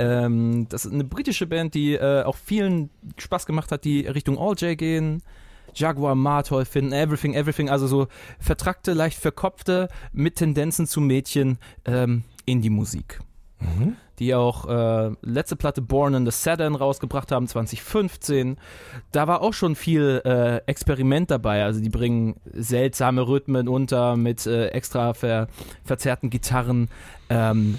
[0.00, 2.88] Ähm, das ist eine britische Band, die äh, auch vielen
[3.18, 5.22] Spaß gemacht hat, die Richtung All J gehen.
[5.74, 8.08] Jaguar Martoll finden, Everything, Everything, also so
[8.40, 13.20] vertrackte, leicht verkopfte, mit Tendenzen zu Mädchen ähm, in die Musik.
[13.60, 13.96] Mhm.
[14.18, 18.56] Die auch äh, letzte Platte Born in the Saturn rausgebracht haben, 2015.
[19.12, 21.62] Da war auch schon viel äh, Experiment dabei.
[21.64, 25.48] Also die bringen seltsame Rhythmen unter mit äh, extra ver
[25.84, 26.88] verzerrten Gitarren.
[27.28, 27.78] Ähm,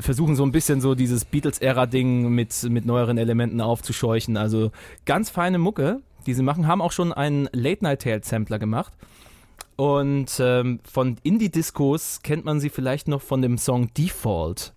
[0.00, 4.36] versuchen so ein bisschen so dieses Beatles-Ära-Ding mit, mit neueren Elementen aufzuscheuchen.
[4.36, 4.70] Also
[5.04, 8.92] ganz feine Mucke, die sie machen, haben auch schon einen Late-Night-Tail-Sampler gemacht.
[9.76, 14.74] Und ähm, von Indie-Discos kennt man sie vielleicht noch von dem Song Default.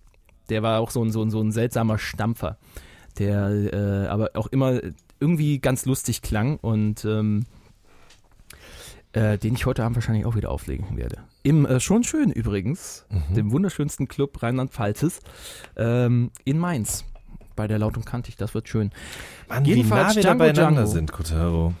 [0.48, 2.58] Der war auch so ein, so ein, so ein seltsamer Stampfer,
[3.18, 4.80] der äh, aber auch immer
[5.20, 7.44] irgendwie ganz lustig klang und ähm,
[9.14, 11.18] äh, den ich heute Abend wahrscheinlich auch wieder auflegen werde.
[11.42, 15.20] Im äh, schon schön übrigens, dem wunderschönsten Club Rheinland-Pfalzes,
[15.76, 17.04] ähm, in Mainz.
[17.56, 18.90] Bei der Laut und Kantig, das wird schön.
[19.48, 20.90] Mann, Jedenfalls wie nah wir da Django beieinander Django.
[20.90, 21.74] sind, Kotaro.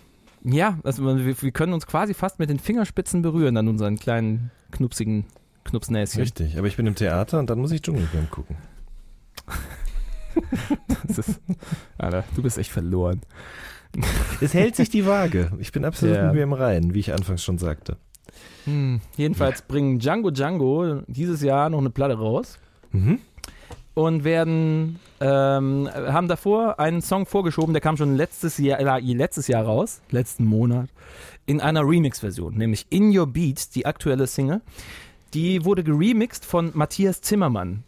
[0.44, 4.52] Ja, also wir, wir können uns quasi fast mit den Fingerspitzen berühren an unseren kleinen
[4.70, 5.24] knupsigen
[5.64, 6.20] Knupsnäschen.
[6.20, 8.56] Richtig, aber ich bin im Theater und dann muss ich Dschungelcamp gucken.
[11.06, 11.40] Das ist,
[11.96, 13.20] Alter, du bist echt verloren.
[14.40, 15.50] Es hält sich die Waage.
[15.58, 16.24] Ich bin absolut Ja.
[16.26, 17.96] mit mir im Reinen, wie ich anfangs schon sagte.
[18.64, 22.58] Hm, jedenfalls bringen Django Django dieses Jahr noch eine Platte raus
[22.92, 23.18] Mhm.
[23.94, 29.48] und werden ähm, haben davor einen Song vorgeschoben, der kam schon letztes Jahr, äh, letztes
[29.48, 30.88] Jahr raus, letzten Monat,
[31.46, 34.60] in einer Remix-Version, nämlich In Your Beat, die aktuelle Single.
[35.34, 37.84] Die wurde geremixed von Matthias Zimmermann,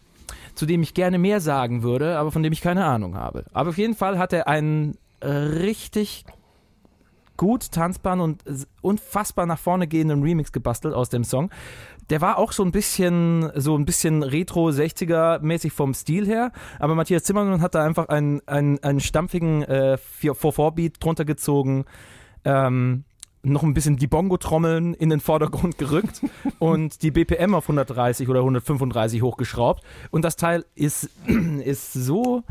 [0.54, 3.44] zu dem ich gerne mehr sagen würde, aber von dem ich keine Ahnung habe.
[3.52, 4.96] Aber auf jeden Fall hat er einen
[5.26, 6.24] richtig
[7.36, 8.42] gut tanzbaren und
[8.80, 11.50] unfassbar nach vorne gehenden Remix gebastelt aus dem Song.
[12.08, 16.52] Der war auch so ein bisschen, so ein bisschen Retro 60er mäßig vom Stil her,
[16.78, 21.84] aber Matthias Zimmermann hat da einfach einen, einen, einen stampfigen äh, 4-4-Beat drunter gezogen,
[22.44, 23.04] ähm,
[23.42, 26.20] noch ein bisschen die Bongo-Trommeln in den Vordergrund gerückt
[26.58, 29.82] und die BPM auf 130 oder 135 hochgeschraubt.
[30.10, 31.10] Und das Teil ist,
[31.64, 32.42] ist so,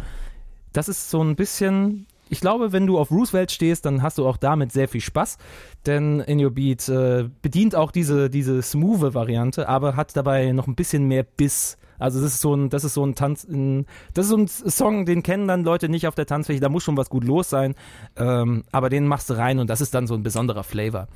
[0.74, 4.28] das ist so ein bisschen, ich glaube, wenn du auf Roosevelt stehst, dann hast du
[4.28, 5.38] auch damit sehr viel Spaß,
[5.86, 10.68] denn In Your Beat äh, bedient auch diese, diese smooth Variante, aber hat dabei noch
[10.68, 11.78] ein bisschen mehr Biss.
[11.98, 14.48] Also das ist so ein, das ist so ein Tanz, ein, das ist so ein
[14.48, 17.50] Song, den kennen dann Leute nicht auf der Tanzfläche, da muss schon was gut los
[17.50, 17.76] sein,
[18.18, 21.08] ähm, aber den machst du rein und das ist dann so ein besonderer Flavor.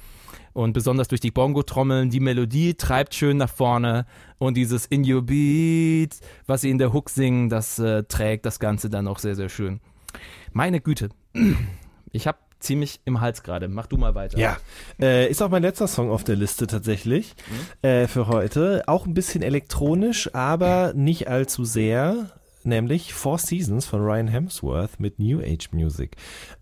[0.54, 4.06] Und besonders durch die Bongo-Trommeln, die Melodie treibt schön nach vorne
[4.40, 8.60] und dieses In Your Beat, was sie in der Hook singen, das äh, trägt das
[8.60, 9.80] Ganze dann auch sehr, sehr schön.
[10.54, 11.10] Meine Güte,
[12.12, 13.68] ich habe ziemlich im Hals gerade.
[13.68, 14.38] Mach du mal weiter.
[14.38, 14.58] Ja,
[15.00, 17.36] äh, ist auch mein letzter Song auf der Liste tatsächlich
[17.82, 18.84] äh, für heute.
[18.88, 22.32] Auch ein bisschen elektronisch, aber nicht allzu sehr.
[22.64, 26.18] Nämlich Four Seasons von Ryan Hemsworth mit New Age Music.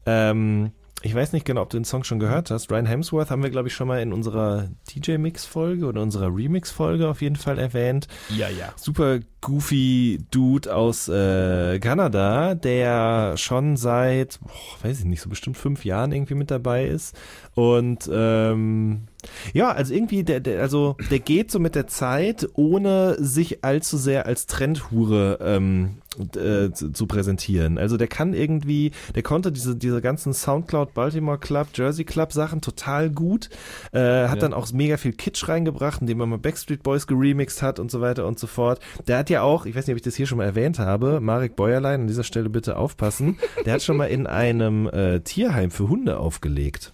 [0.05, 0.71] Ähm,
[1.04, 2.72] ich weiß nicht genau, ob du den Song schon gehört hast.
[2.72, 7.22] Ryan Hemsworth haben wir, glaube ich, schon mal in unserer DJ-Mix-Folge oder unserer Remix-Folge auf
[7.22, 8.08] jeden Fall erwähnt.
[8.36, 8.50] ja.
[8.50, 8.74] ja.
[8.76, 15.58] super goofy Dude aus äh, Kanada, der schon seit, boah, weiß ich nicht, so bestimmt
[15.58, 17.16] fünf Jahren irgendwie mit dabei ist.
[17.54, 19.04] Und ähm,
[19.53, 23.97] ja, also irgendwie, der, der, also der geht so mit der Zeit, ohne sich allzu
[23.97, 25.97] sehr als Trendhure ähm,
[26.36, 27.78] äh, zu, zu präsentieren.
[27.78, 32.61] Also der kann irgendwie, der konnte diese, diese ganzen Soundcloud, Baltimore Club, Jersey Club Sachen
[32.61, 33.49] total gut.
[33.91, 34.41] Äh, hat Ja.
[34.41, 38.01] dann auch mega viel Kitsch reingebracht, indem er mal Backstreet Boys geremixed hat und so
[38.01, 38.80] weiter und so fort.
[39.07, 41.19] Der hat ja auch, ich weiß nicht, ob ich das hier schon mal erwähnt habe,
[41.21, 45.71] Marek Bäuerlein, an dieser Stelle bitte aufpassen, der hat schon mal in einem äh, Tierheim
[45.71, 46.93] für Hunde aufgelegt.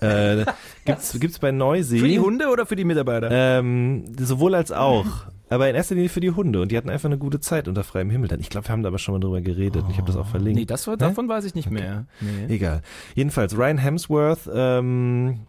[0.00, 0.44] Äh,
[0.84, 1.98] gibt's, gibt's bei Neusee.
[1.98, 3.28] Für die Hunde oder für die Mitarbeiter?
[3.30, 5.06] Ähm, sowohl als auch.
[5.48, 6.60] Aber in erster Linie für die Hunde.
[6.62, 8.28] Und die hatten einfach eine gute Zeit unter freiem Himmel.
[8.28, 9.82] Dann, ich glaube, wir haben da aber schon mal drüber geredet.
[9.82, 10.60] und ich habe das auch verlinkt.
[10.60, 12.06] nee, das war, davon weiß ich nicht mehr.
[12.20, 12.54] Nee.
[12.54, 12.82] Egal.
[13.16, 15.40] Jedenfalls, Ryan Hemsworth, ähm,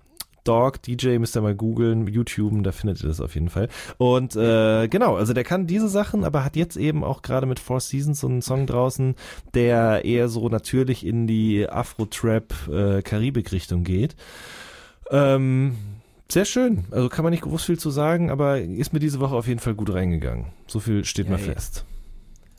[0.43, 3.69] Dog DJ müsst ihr mal googeln, YouTube, da findet ihr das auf jeden Fall.
[3.97, 7.59] Und äh, genau, also der kann diese Sachen, aber hat jetzt eben auch gerade mit
[7.59, 9.13] Four Seasons so einen Song draußen,
[9.53, 14.15] der eher so natürlich in die Afro-Trap-Karibik-Richtung geht.
[15.11, 15.75] Ähm,
[16.31, 16.85] sehr schön.
[16.91, 19.59] Also kann man nicht groß viel zu sagen, aber ist mir diese Woche auf jeden
[19.59, 20.45] Fall gut reingegangen.
[20.65, 21.53] So viel steht mal Yay.
[21.53, 21.85] fest.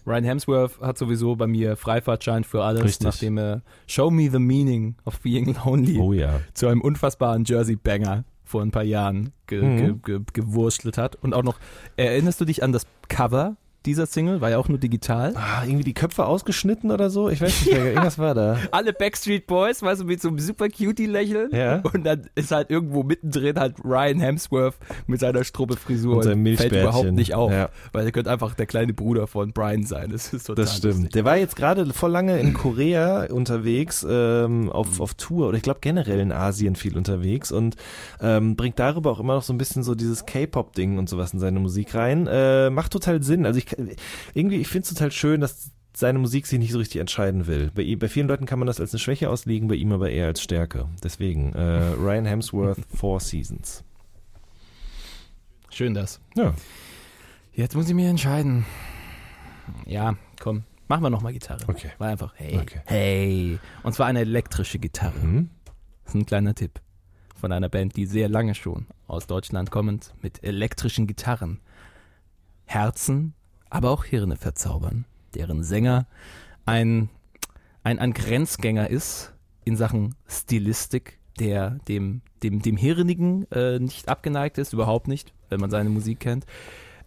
[0.06, 3.04] Ryan Hemsworth hat sowieso bei mir Freifahrtschein für alles, Richtig.
[3.06, 6.40] nachdem er Show Me the Meaning of Being Lonely Oh ja.
[6.54, 9.76] zu einem unfassbaren Jersey-Banger vor ein paar Jahren ge Mhm.
[10.02, 11.16] ge ge gewurstelt hat.
[11.16, 11.58] Und auch noch,
[11.96, 14.40] erinnerst du dich an das Cover dieser Single?
[14.40, 15.34] War ja auch nur digital.
[15.36, 17.28] Ah, irgendwie die Köpfe ausgeschnitten oder so?
[17.28, 17.86] Ich weiß nicht mehr.
[17.86, 18.56] Irgendwas war da.
[18.70, 21.50] Alle Backstreet Boys, weißt du, mit so einem super cutie Lächeln.
[21.52, 21.82] Ja.
[21.92, 24.74] Und dann ist halt irgendwo mittendrin halt Ryan Hemsworth
[25.06, 26.16] mit seiner Struppe-Frisur.
[26.16, 26.80] Und seinem fällt Milchbärtchen.
[26.82, 27.50] überhaupt nicht auf.
[27.52, 27.68] Ja.
[27.92, 30.10] Weil er könnte einfach der kleine Bruder von Brian sein.
[30.10, 30.94] Das ist total Das stimmt.
[30.94, 31.12] lustig.
[31.12, 35.62] Der war jetzt gerade voll lange in Korea unterwegs, ähm, auf, auf Tour oder ich
[35.62, 37.76] glaube generell in Asien viel unterwegs und
[38.20, 41.40] ähm, bringt darüber auch immer noch so ein bisschen so dieses K-Pop-Ding und sowas in
[41.40, 42.26] seine Musik rein.
[42.26, 43.46] Äh, macht total Sinn.
[43.46, 43.71] Also ich
[44.34, 47.70] irgendwie, ich finde es total schön, dass seine Musik sich nicht so richtig entscheiden will.
[47.74, 50.26] Bei, bei vielen Leuten kann man das als eine Schwäche auslegen, bei ihm aber eher
[50.26, 50.88] als Stärke.
[51.02, 53.84] Deswegen, äh, Ryan Hemsworth, Four Seasons.
[55.70, 56.20] Schön das.
[56.36, 56.54] Ja.
[57.54, 58.64] Jetzt muss ich mich entscheiden.
[59.86, 60.64] Ja, komm.
[60.88, 61.64] Machen wir nochmal Gitarre.
[61.68, 61.90] Okay.
[61.98, 62.80] War einfach, hey, Okay.
[62.86, 63.58] hey.
[63.82, 65.20] Und zwar eine elektrische Gitarre.
[65.20, 65.50] Hm?
[66.04, 66.80] Das ist ein kleiner Tipp
[67.40, 71.60] von einer Band, die sehr lange schon aus Deutschland kommend mit elektrischen Gitarren
[72.64, 73.34] Herzen,
[73.72, 75.06] aber auch Hirne verzaubern.
[75.34, 76.06] Deren Sänger
[76.66, 77.08] ein,
[77.82, 79.32] ein, ein Grenzgänger ist
[79.64, 85.58] in Sachen Stilistik, der dem, dem, dem Hirnigen äh, nicht abgeneigt ist, überhaupt nicht, wenn
[85.58, 86.44] man seine Musik kennt.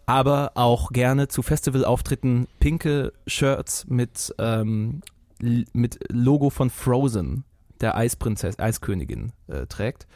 [0.06, 5.02] Aber auch gerne zu Festivalauftritten pinke Shirts mit, ähm,
[5.38, 7.44] mit Logo von Frozen,
[7.80, 10.08] der Eisprinzessin, Eiskönigin, äh, trägt.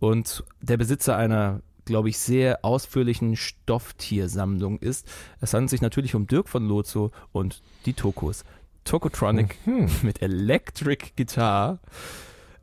[0.00, 5.06] Und der Besitzer einer, glaube ich, sehr ausführlichen Stofftiersammlung ist.
[5.40, 8.44] Es handelt sich natürlich um Dirk von Lozo und die Tokos.
[8.84, 9.88] Tokotronic Hm.
[10.02, 11.78] mit Electric Guitar.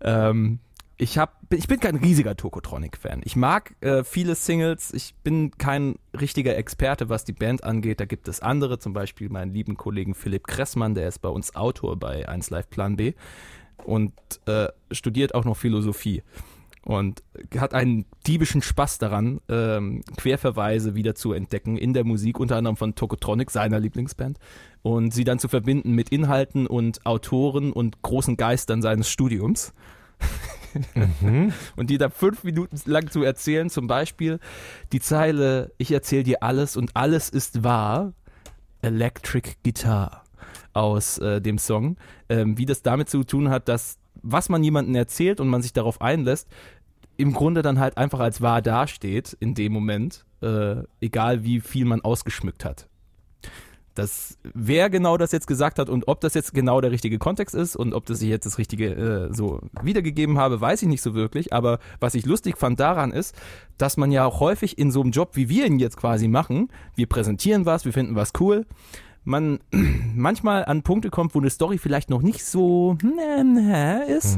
[0.02, 0.60] Ähm,
[0.98, 3.22] ich, hab, ich bin kein riesiger Tokotronic-Fan.
[3.24, 4.94] Ich mag äh, viele Singles.
[4.94, 8.00] Ich bin kein richtiger Experte, was die Band angeht.
[8.00, 11.56] Da gibt es andere, zum Beispiel meinen lieben Kollegen Philipp Kressmann, der ist bei uns
[11.56, 13.14] Autor bei 1 Live Plan B
[13.84, 14.14] und
[14.46, 16.22] äh, studiert auch noch Philosophie
[16.84, 17.22] und
[17.58, 22.76] hat einen diebischen Spaß daran, ähm, Querverweise wieder zu entdecken in der Musik, unter anderem
[22.76, 24.40] von Tokotronic, seiner Lieblingsband,
[24.82, 29.74] und sie dann zu verbinden mit Inhalten und Autoren und großen Geistern seines Studiums.
[31.76, 34.40] und die da fünf Minuten lang zu erzählen, zum Beispiel
[34.92, 38.14] die Zeile, ich erzähle dir alles und alles ist wahr,
[38.82, 40.24] Electric Guitar
[40.74, 41.98] aus äh, dem Song,
[42.30, 45.74] ähm, wie das damit zu tun hat, dass was man jemandem erzählt und man sich
[45.74, 46.48] darauf einlässt,
[47.18, 51.86] im Grunde dann halt einfach als wahr dasteht in dem Moment, äh, egal wie viel
[51.86, 52.88] man ausgeschmückt hat.
[53.94, 57.54] Das, wer genau das jetzt gesagt hat und ob das jetzt genau der richtige Kontext
[57.54, 61.02] ist und ob das ich jetzt das Richtige äh, so wiedergegeben habe, weiß ich nicht
[61.02, 61.52] so wirklich.
[61.52, 63.36] Aber was ich lustig fand daran ist,
[63.78, 66.70] dass man ja auch häufig in so einem Job, wie wir ihn jetzt quasi machen,
[66.96, 68.66] wir präsentieren was, wir finden was cool,
[69.24, 69.60] man
[70.16, 72.98] manchmal an Punkte kommt, wo eine Story vielleicht noch nicht so
[74.08, 74.38] ist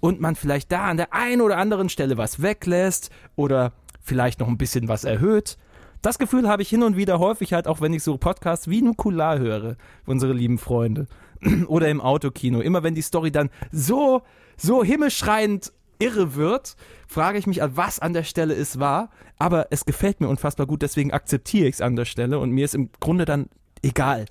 [0.00, 3.72] und man vielleicht da an der einen oder anderen Stelle was weglässt oder
[4.02, 5.56] vielleicht noch ein bisschen was erhöht.
[6.02, 8.82] Das Gefühl habe ich hin und wieder häufig halt auch, wenn ich so Podcasts wie
[8.82, 11.06] Nukular höre, unsere lieben Freunde.
[11.66, 12.60] Oder im Autokino.
[12.60, 14.20] Immer wenn die Story dann so,
[14.58, 16.76] so himmelschreiend irre wird,
[17.06, 19.08] frage ich mich, was an der Stelle ist wahr.
[19.38, 22.66] Aber es gefällt mir unfassbar gut, deswegen akzeptiere ich es an der Stelle und mir
[22.66, 23.48] ist im Grunde dann
[23.84, 24.26] egal,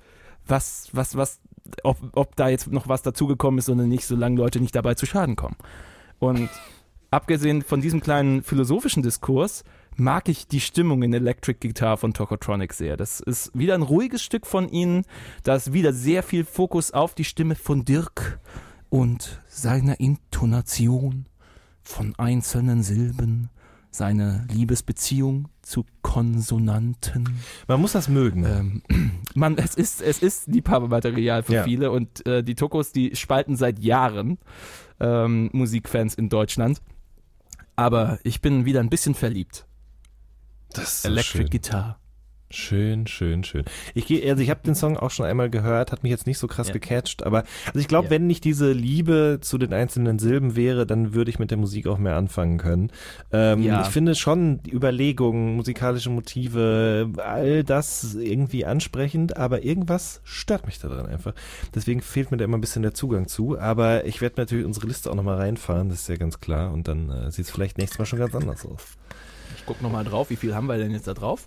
[0.46, 1.40] was, was, was,
[1.82, 5.06] ob, ob da jetzt noch was dazugekommen ist oder nicht, solange Leute nicht dabei zu
[5.06, 5.56] Schaden kommen.
[6.18, 6.50] Und
[7.10, 9.64] abgesehen von diesem kleinen philosophischen Diskurs,
[9.96, 12.96] mag ich die Stimmung in Electric Guitar von Tokotronic sehr.
[12.96, 15.04] Das ist wieder ein ruhiges Stück von ihnen.
[15.44, 18.40] Da ist wieder sehr viel Fokus auf die Stimme von Dirk
[18.90, 21.26] und seiner Intonation
[21.82, 23.50] von einzelnen Silben,
[23.90, 27.40] seine Liebesbeziehung zu Konsonanten.
[27.68, 28.44] Man muss das mögen.
[28.44, 28.82] Ähm,
[29.34, 31.62] man, es ist, es ist Liebhabermaterial für Ja.
[31.64, 34.38] viele und äh, die Tokos, die spalten seit Jahren
[35.00, 36.80] ähm, Musikfans in Deutschland.
[37.76, 39.66] Aber ich bin wieder ein bisschen verliebt.
[40.72, 41.50] das ist so Electric schön.
[41.50, 41.98] Guitar.
[42.50, 43.64] Schön, schön, schön.
[43.94, 46.38] Ich gehe, also ich habe den Song auch schon einmal gehört, hat mich jetzt nicht
[46.38, 46.72] so krass Ja.
[46.74, 48.10] gecatcht, aber also ich glaube, Ja.
[48.10, 51.88] wenn nicht diese Liebe zu den einzelnen Silben wäre, dann würde ich mit der Musik
[51.88, 52.92] auch mehr anfangen können.
[53.32, 53.80] Ähm, Ja.
[53.80, 60.78] Ich finde schon die Überlegungen, musikalische Motive, all das irgendwie ansprechend, aber irgendwas stört mich
[60.78, 61.34] daran einfach.
[61.74, 64.86] Deswegen fehlt mir da immer ein bisschen der Zugang zu, aber ich werde natürlich unsere
[64.86, 67.78] Liste auch nochmal reinfahren, das ist ja ganz klar und dann äh, sieht es vielleicht
[67.78, 68.96] nächstes Mal schon ganz anders aus.
[69.56, 71.46] Ich guck nochmal drauf, wie viel haben wir denn jetzt da drauf?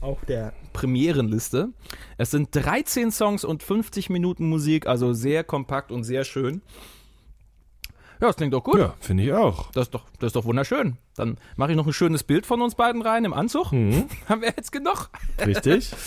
[0.00, 1.70] Auf der Premierenliste.
[2.18, 6.62] Es sind 13 Songs und 50 Minuten Musik, also sehr kompakt und sehr schön.
[8.20, 8.78] Ja, das klingt doch gut.
[8.78, 9.70] Ja, finde ich auch.
[9.72, 10.98] Das ist, doch, das ist doch wunderschön.
[11.16, 13.72] Dann mache ich noch ein schönes Bild von uns beiden rein im Anzug.
[13.72, 15.10] Mhm, Haben wir jetzt genug.
[15.44, 15.92] richtig.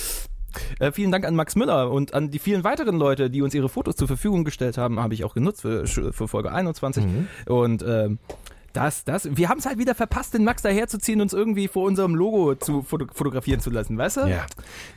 [0.80, 3.70] Äh, vielen Dank an Max Müller und an die vielen weiteren Leute, die uns ihre
[3.70, 5.00] Fotos zur Verfügung gestellt haben.
[5.00, 7.06] Habe ich auch genutzt für, für Folge 21.
[7.06, 7.28] Mhm.
[7.46, 8.20] Und ähm,
[8.74, 12.16] das, das, wir haben es halt wieder verpasst, den Max daherzuziehen, uns irgendwie vor unserem
[12.16, 14.22] Logo zu foto fotografieren zu lassen, weißt du?
[14.28, 14.46] Ja.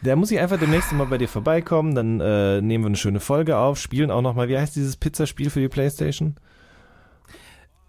[0.02, 3.20] Da muss ich einfach demnächst mal bei dir vorbeikommen, dann äh, nehmen wir eine schöne
[3.20, 6.36] Folge auf, spielen auch nochmal, wie heißt dieses Pizzaspiel für die Playstation?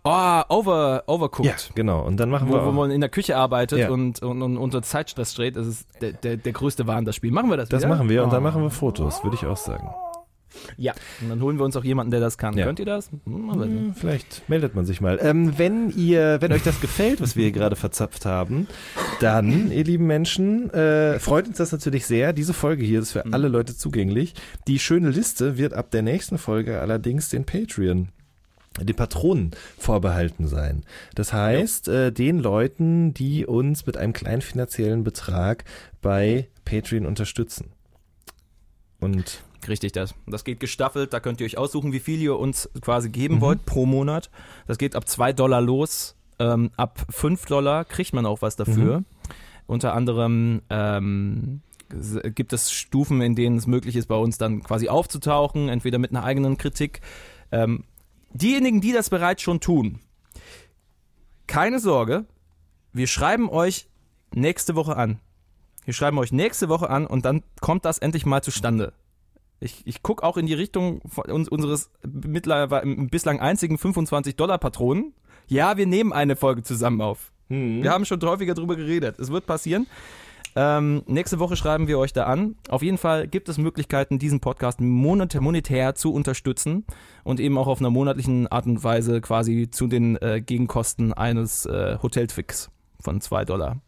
[0.08, 1.72] Oh, over, overcooked.
[1.74, 2.02] genau.
[2.06, 3.90] Und dann machen Wo, wir wo auch, man in der Küche arbeitet Ja.
[3.90, 7.32] und, und, und unter Zeitstress steht, das ist der, der, der größte Wahn, das Spiel.
[7.32, 7.90] Machen wir das das wieder?
[7.90, 8.44] machen wir und dann Oh.
[8.44, 9.90] machen wir Fotos, würde ich auch sagen.
[10.78, 12.58] Ja, und dann holen wir uns auch jemanden, der das kann.
[12.58, 12.66] Ja.
[12.66, 13.10] Könnt ihr das?
[13.26, 13.52] Hm.
[13.54, 15.20] Hm, Vielleicht meldet man sich mal.
[15.22, 18.68] Ähm, wenn ihr, wenn euch das gefällt, was wir hier gerade verzapft haben,
[19.20, 22.34] dann, ihr lieben Menschen, äh, freut uns das natürlich sehr.
[22.34, 24.34] Diese Folge hier ist für alle Leute zugänglich.
[24.68, 28.10] Die schöne Liste wird ab der nächsten Folge allerdings den Patreon
[28.82, 30.84] den Patronen vorbehalten sein.
[31.16, 35.64] Das heißt, äh, den Leuten, die uns mit einem kleinen finanziellen Betrag
[36.02, 37.70] bei Patreon unterstützen.
[39.00, 40.14] Und Richtig, das.
[40.28, 43.14] Das geht gestaffelt, da könnt ihr euch aussuchen, wie viel ihr uns quasi Mhm.
[43.14, 44.30] geben wollt pro Monat.
[44.68, 46.16] Das geht ab 2 Dollar los.
[46.38, 49.00] Ähm, ab 5 Dollar kriegt man auch was dafür.
[49.00, 49.06] Mhm.
[49.68, 51.62] Unter anderem ähm,
[52.36, 56.12] gibt es Stufen, in denen es möglich ist, bei uns dann quasi aufzutauchen, entweder mit
[56.12, 57.02] einer eigenen Kritik.
[57.52, 57.84] Ähm,
[58.34, 60.00] diejenigen, die das bereits schon tun,
[61.48, 62.26] keine Sorge,
[62.92, 63.88] wir schreiben euch
[64.34, 65.20] nächste Woche an.
[65.86, 68.94] Wir schreiben euch nächste Woche an und dann kommt das endlich mal zustande.
[69.60, 75.14] Ich, ich gucke auch in die Richtung uns, unseres mittlerweile bislang einzigen 25-Dollar-Patronen.
[75.48, 77.32] Ja, wir nehmen eine Folge zusammen auf.
[77.82, 79.20] Wir haben schon häufiger drüber geredet.
[79.20, 79.88] Es wird passieren.
[80.58, 82.56] Ähm, nächste Woche schreiben wir euch da an.
[82.70, 86.86] Auf jeden Fall gibt es Möglichkeiten, diesen Podcast monetär zu unterstützen
[87.24, 91.66] und eben auch auf einer monatlichen Art und Weise quasi zu den äh, Gegenkosten eines
[91.66, 93.82] äh, Hoteltwix von 2 Dollar.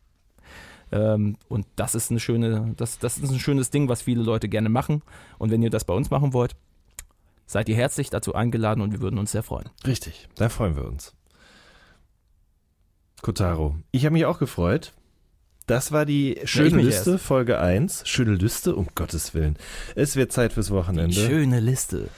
[0.92, 4.48] Ähm, und das ist eine schöne, das, das ist ein schönes Ding, was viele Leute
[4.50, 5.02] gerne machen.
[5.38, 6.56] Und wenn ihr das bei uns machen wollt,
[7.46, 9.70] seid ihr herzlich dazu eingeladen und wir würden uns sehr freuen.
[9.86, 11.14] Richtig, da freuen wir uns.
[13.22, 14.94] Kotaro, ich habe mich auch gefreut.
[15.66, 18.04] Das war die schöne Liste, Folge 1.
[18.08, 19.58] Schöne Liste, um Gottes Willen.
[19.96, 21.14] Es wird Zeit fürs Wochenende.
[21.14, 22.10] Schöne Liste.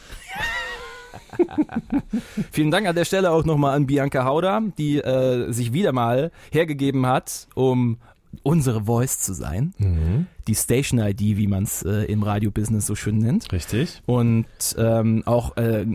[2.52, 6.32] Vielen Dank an der Stelle auch nochmal an Bianca Hauder, die äh, sich wieder mal
[6.52, 7.98] hergegeben hat, um
[8.44, 9.74] unsere Voice zu sein.
[9.78, 13.52] Mhm, Die Station ID, wie man es äh, im Radio-Business so schön nennt.
[13.52, 14.02] richtig.
[14.06, 14.46] Und
[14.78, 15.86] ähm, auch äh,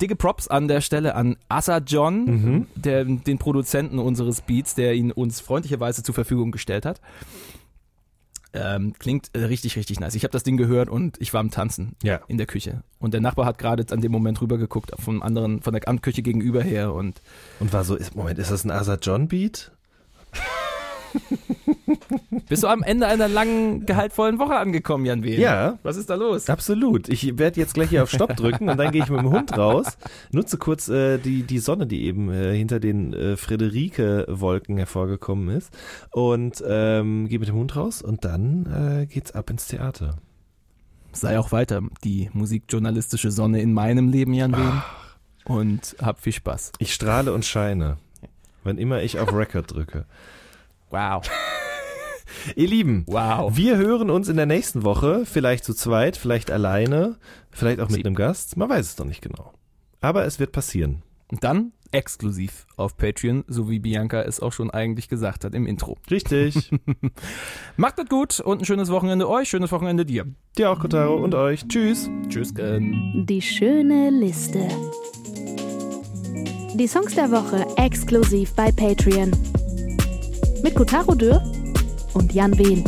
[0.00, 2.66] dicke Props an der Stelle an Assa John, Mhm.
[2.76, 7.00] der, den Produzenten unseres Beats, der ihn uns freundlicherweise zur Verfügung gestellt hat.
[8.52, 10.16] Ähm, klingt äh, richtig, richtig nice.
[10.16, 12.20] Ich habe das Ding gehört und ich war am Tanzen Ja.
[12.26, 12.82] in der Küche.
[12.98, 16.60] Und der Nachbar hat gerade an dem Moment rübergeguckt, vom anderen, von der Küche gegenüber
[16.62, 16.92] her.
[16.92, 17.22] Und
[17.60, 19.70] Und war so, ist, Moment, ist das ein Asa John Beat?
[22.48, 25.36] bist du am Ende einer langen, gehaltvollen Woche angekommen, Jan W.
[25.40, 25.78] Ja.
[25.82, 26.48] Was ist da los?
[26.48, 27.08] Absolut.
[27.08, 29.56] Ich werde jetzt gleich hier auf Stopp drücken und dann gehe ich mit dem Hund
[29.56, 29.98] raus,
[30.32, 35.72] nutze kurz äh, die, die Sonne, die eben äh, hinter den äh, Frederike-Wolken hervorgekommen ist
[36.10, 40.16] und ähm, gehe mit dem Hund raus und dann äh, geht's ab ins Theater.
[41.12, 44.82] sei auch weiter die musikjournalistische Sonne in meinem Leben, Jan Wehn.
[45.44, 46.72] Und hab viel Spaß.
[46.78, 47.96] Ich strahle und scheine,
[48.62, 50.04] wann immer ich auf Record drücke.
[50.90, 51.22] Wow.
[52.56, 53.56] Ihr Lieben, Wow.
[53.56, 57.18] wir hören uns in der nächsten Woche, vielleicht zu zweit, vielleicht alleine,
[57.50, 59.52] vielleicht auch mit Sie- einem Gast, man weiß es noch nicht genau.
[60.00, 61.02] Aber es wird passieren.
[61.30, 65.66] Und dann exklusiv auf Patreon, so wie Bianca es auch schon eigentlich gesagt hat im
[65.66, 65.96] Intro.
[66.10, 66.70] Richtig.
[67.76, 70.24] Macht es gut und ein schönes Wochenende euch, schönes Wochenende dir.
[70.56, 71.66] Dir auch, Kotaro, und euch.
[71.68, 72.08] Tschüss.
[72.28, 72.54] Tschüss.
[72.58, 74.66] Ähm, Die schöne Liste.
[76.74, 79.32] Die Songs der Woche exklusiv bei Patreon.
[80.62, 81.42] Mit Kotaro Dürr
[82.14, 82.84] und Jan Wehn.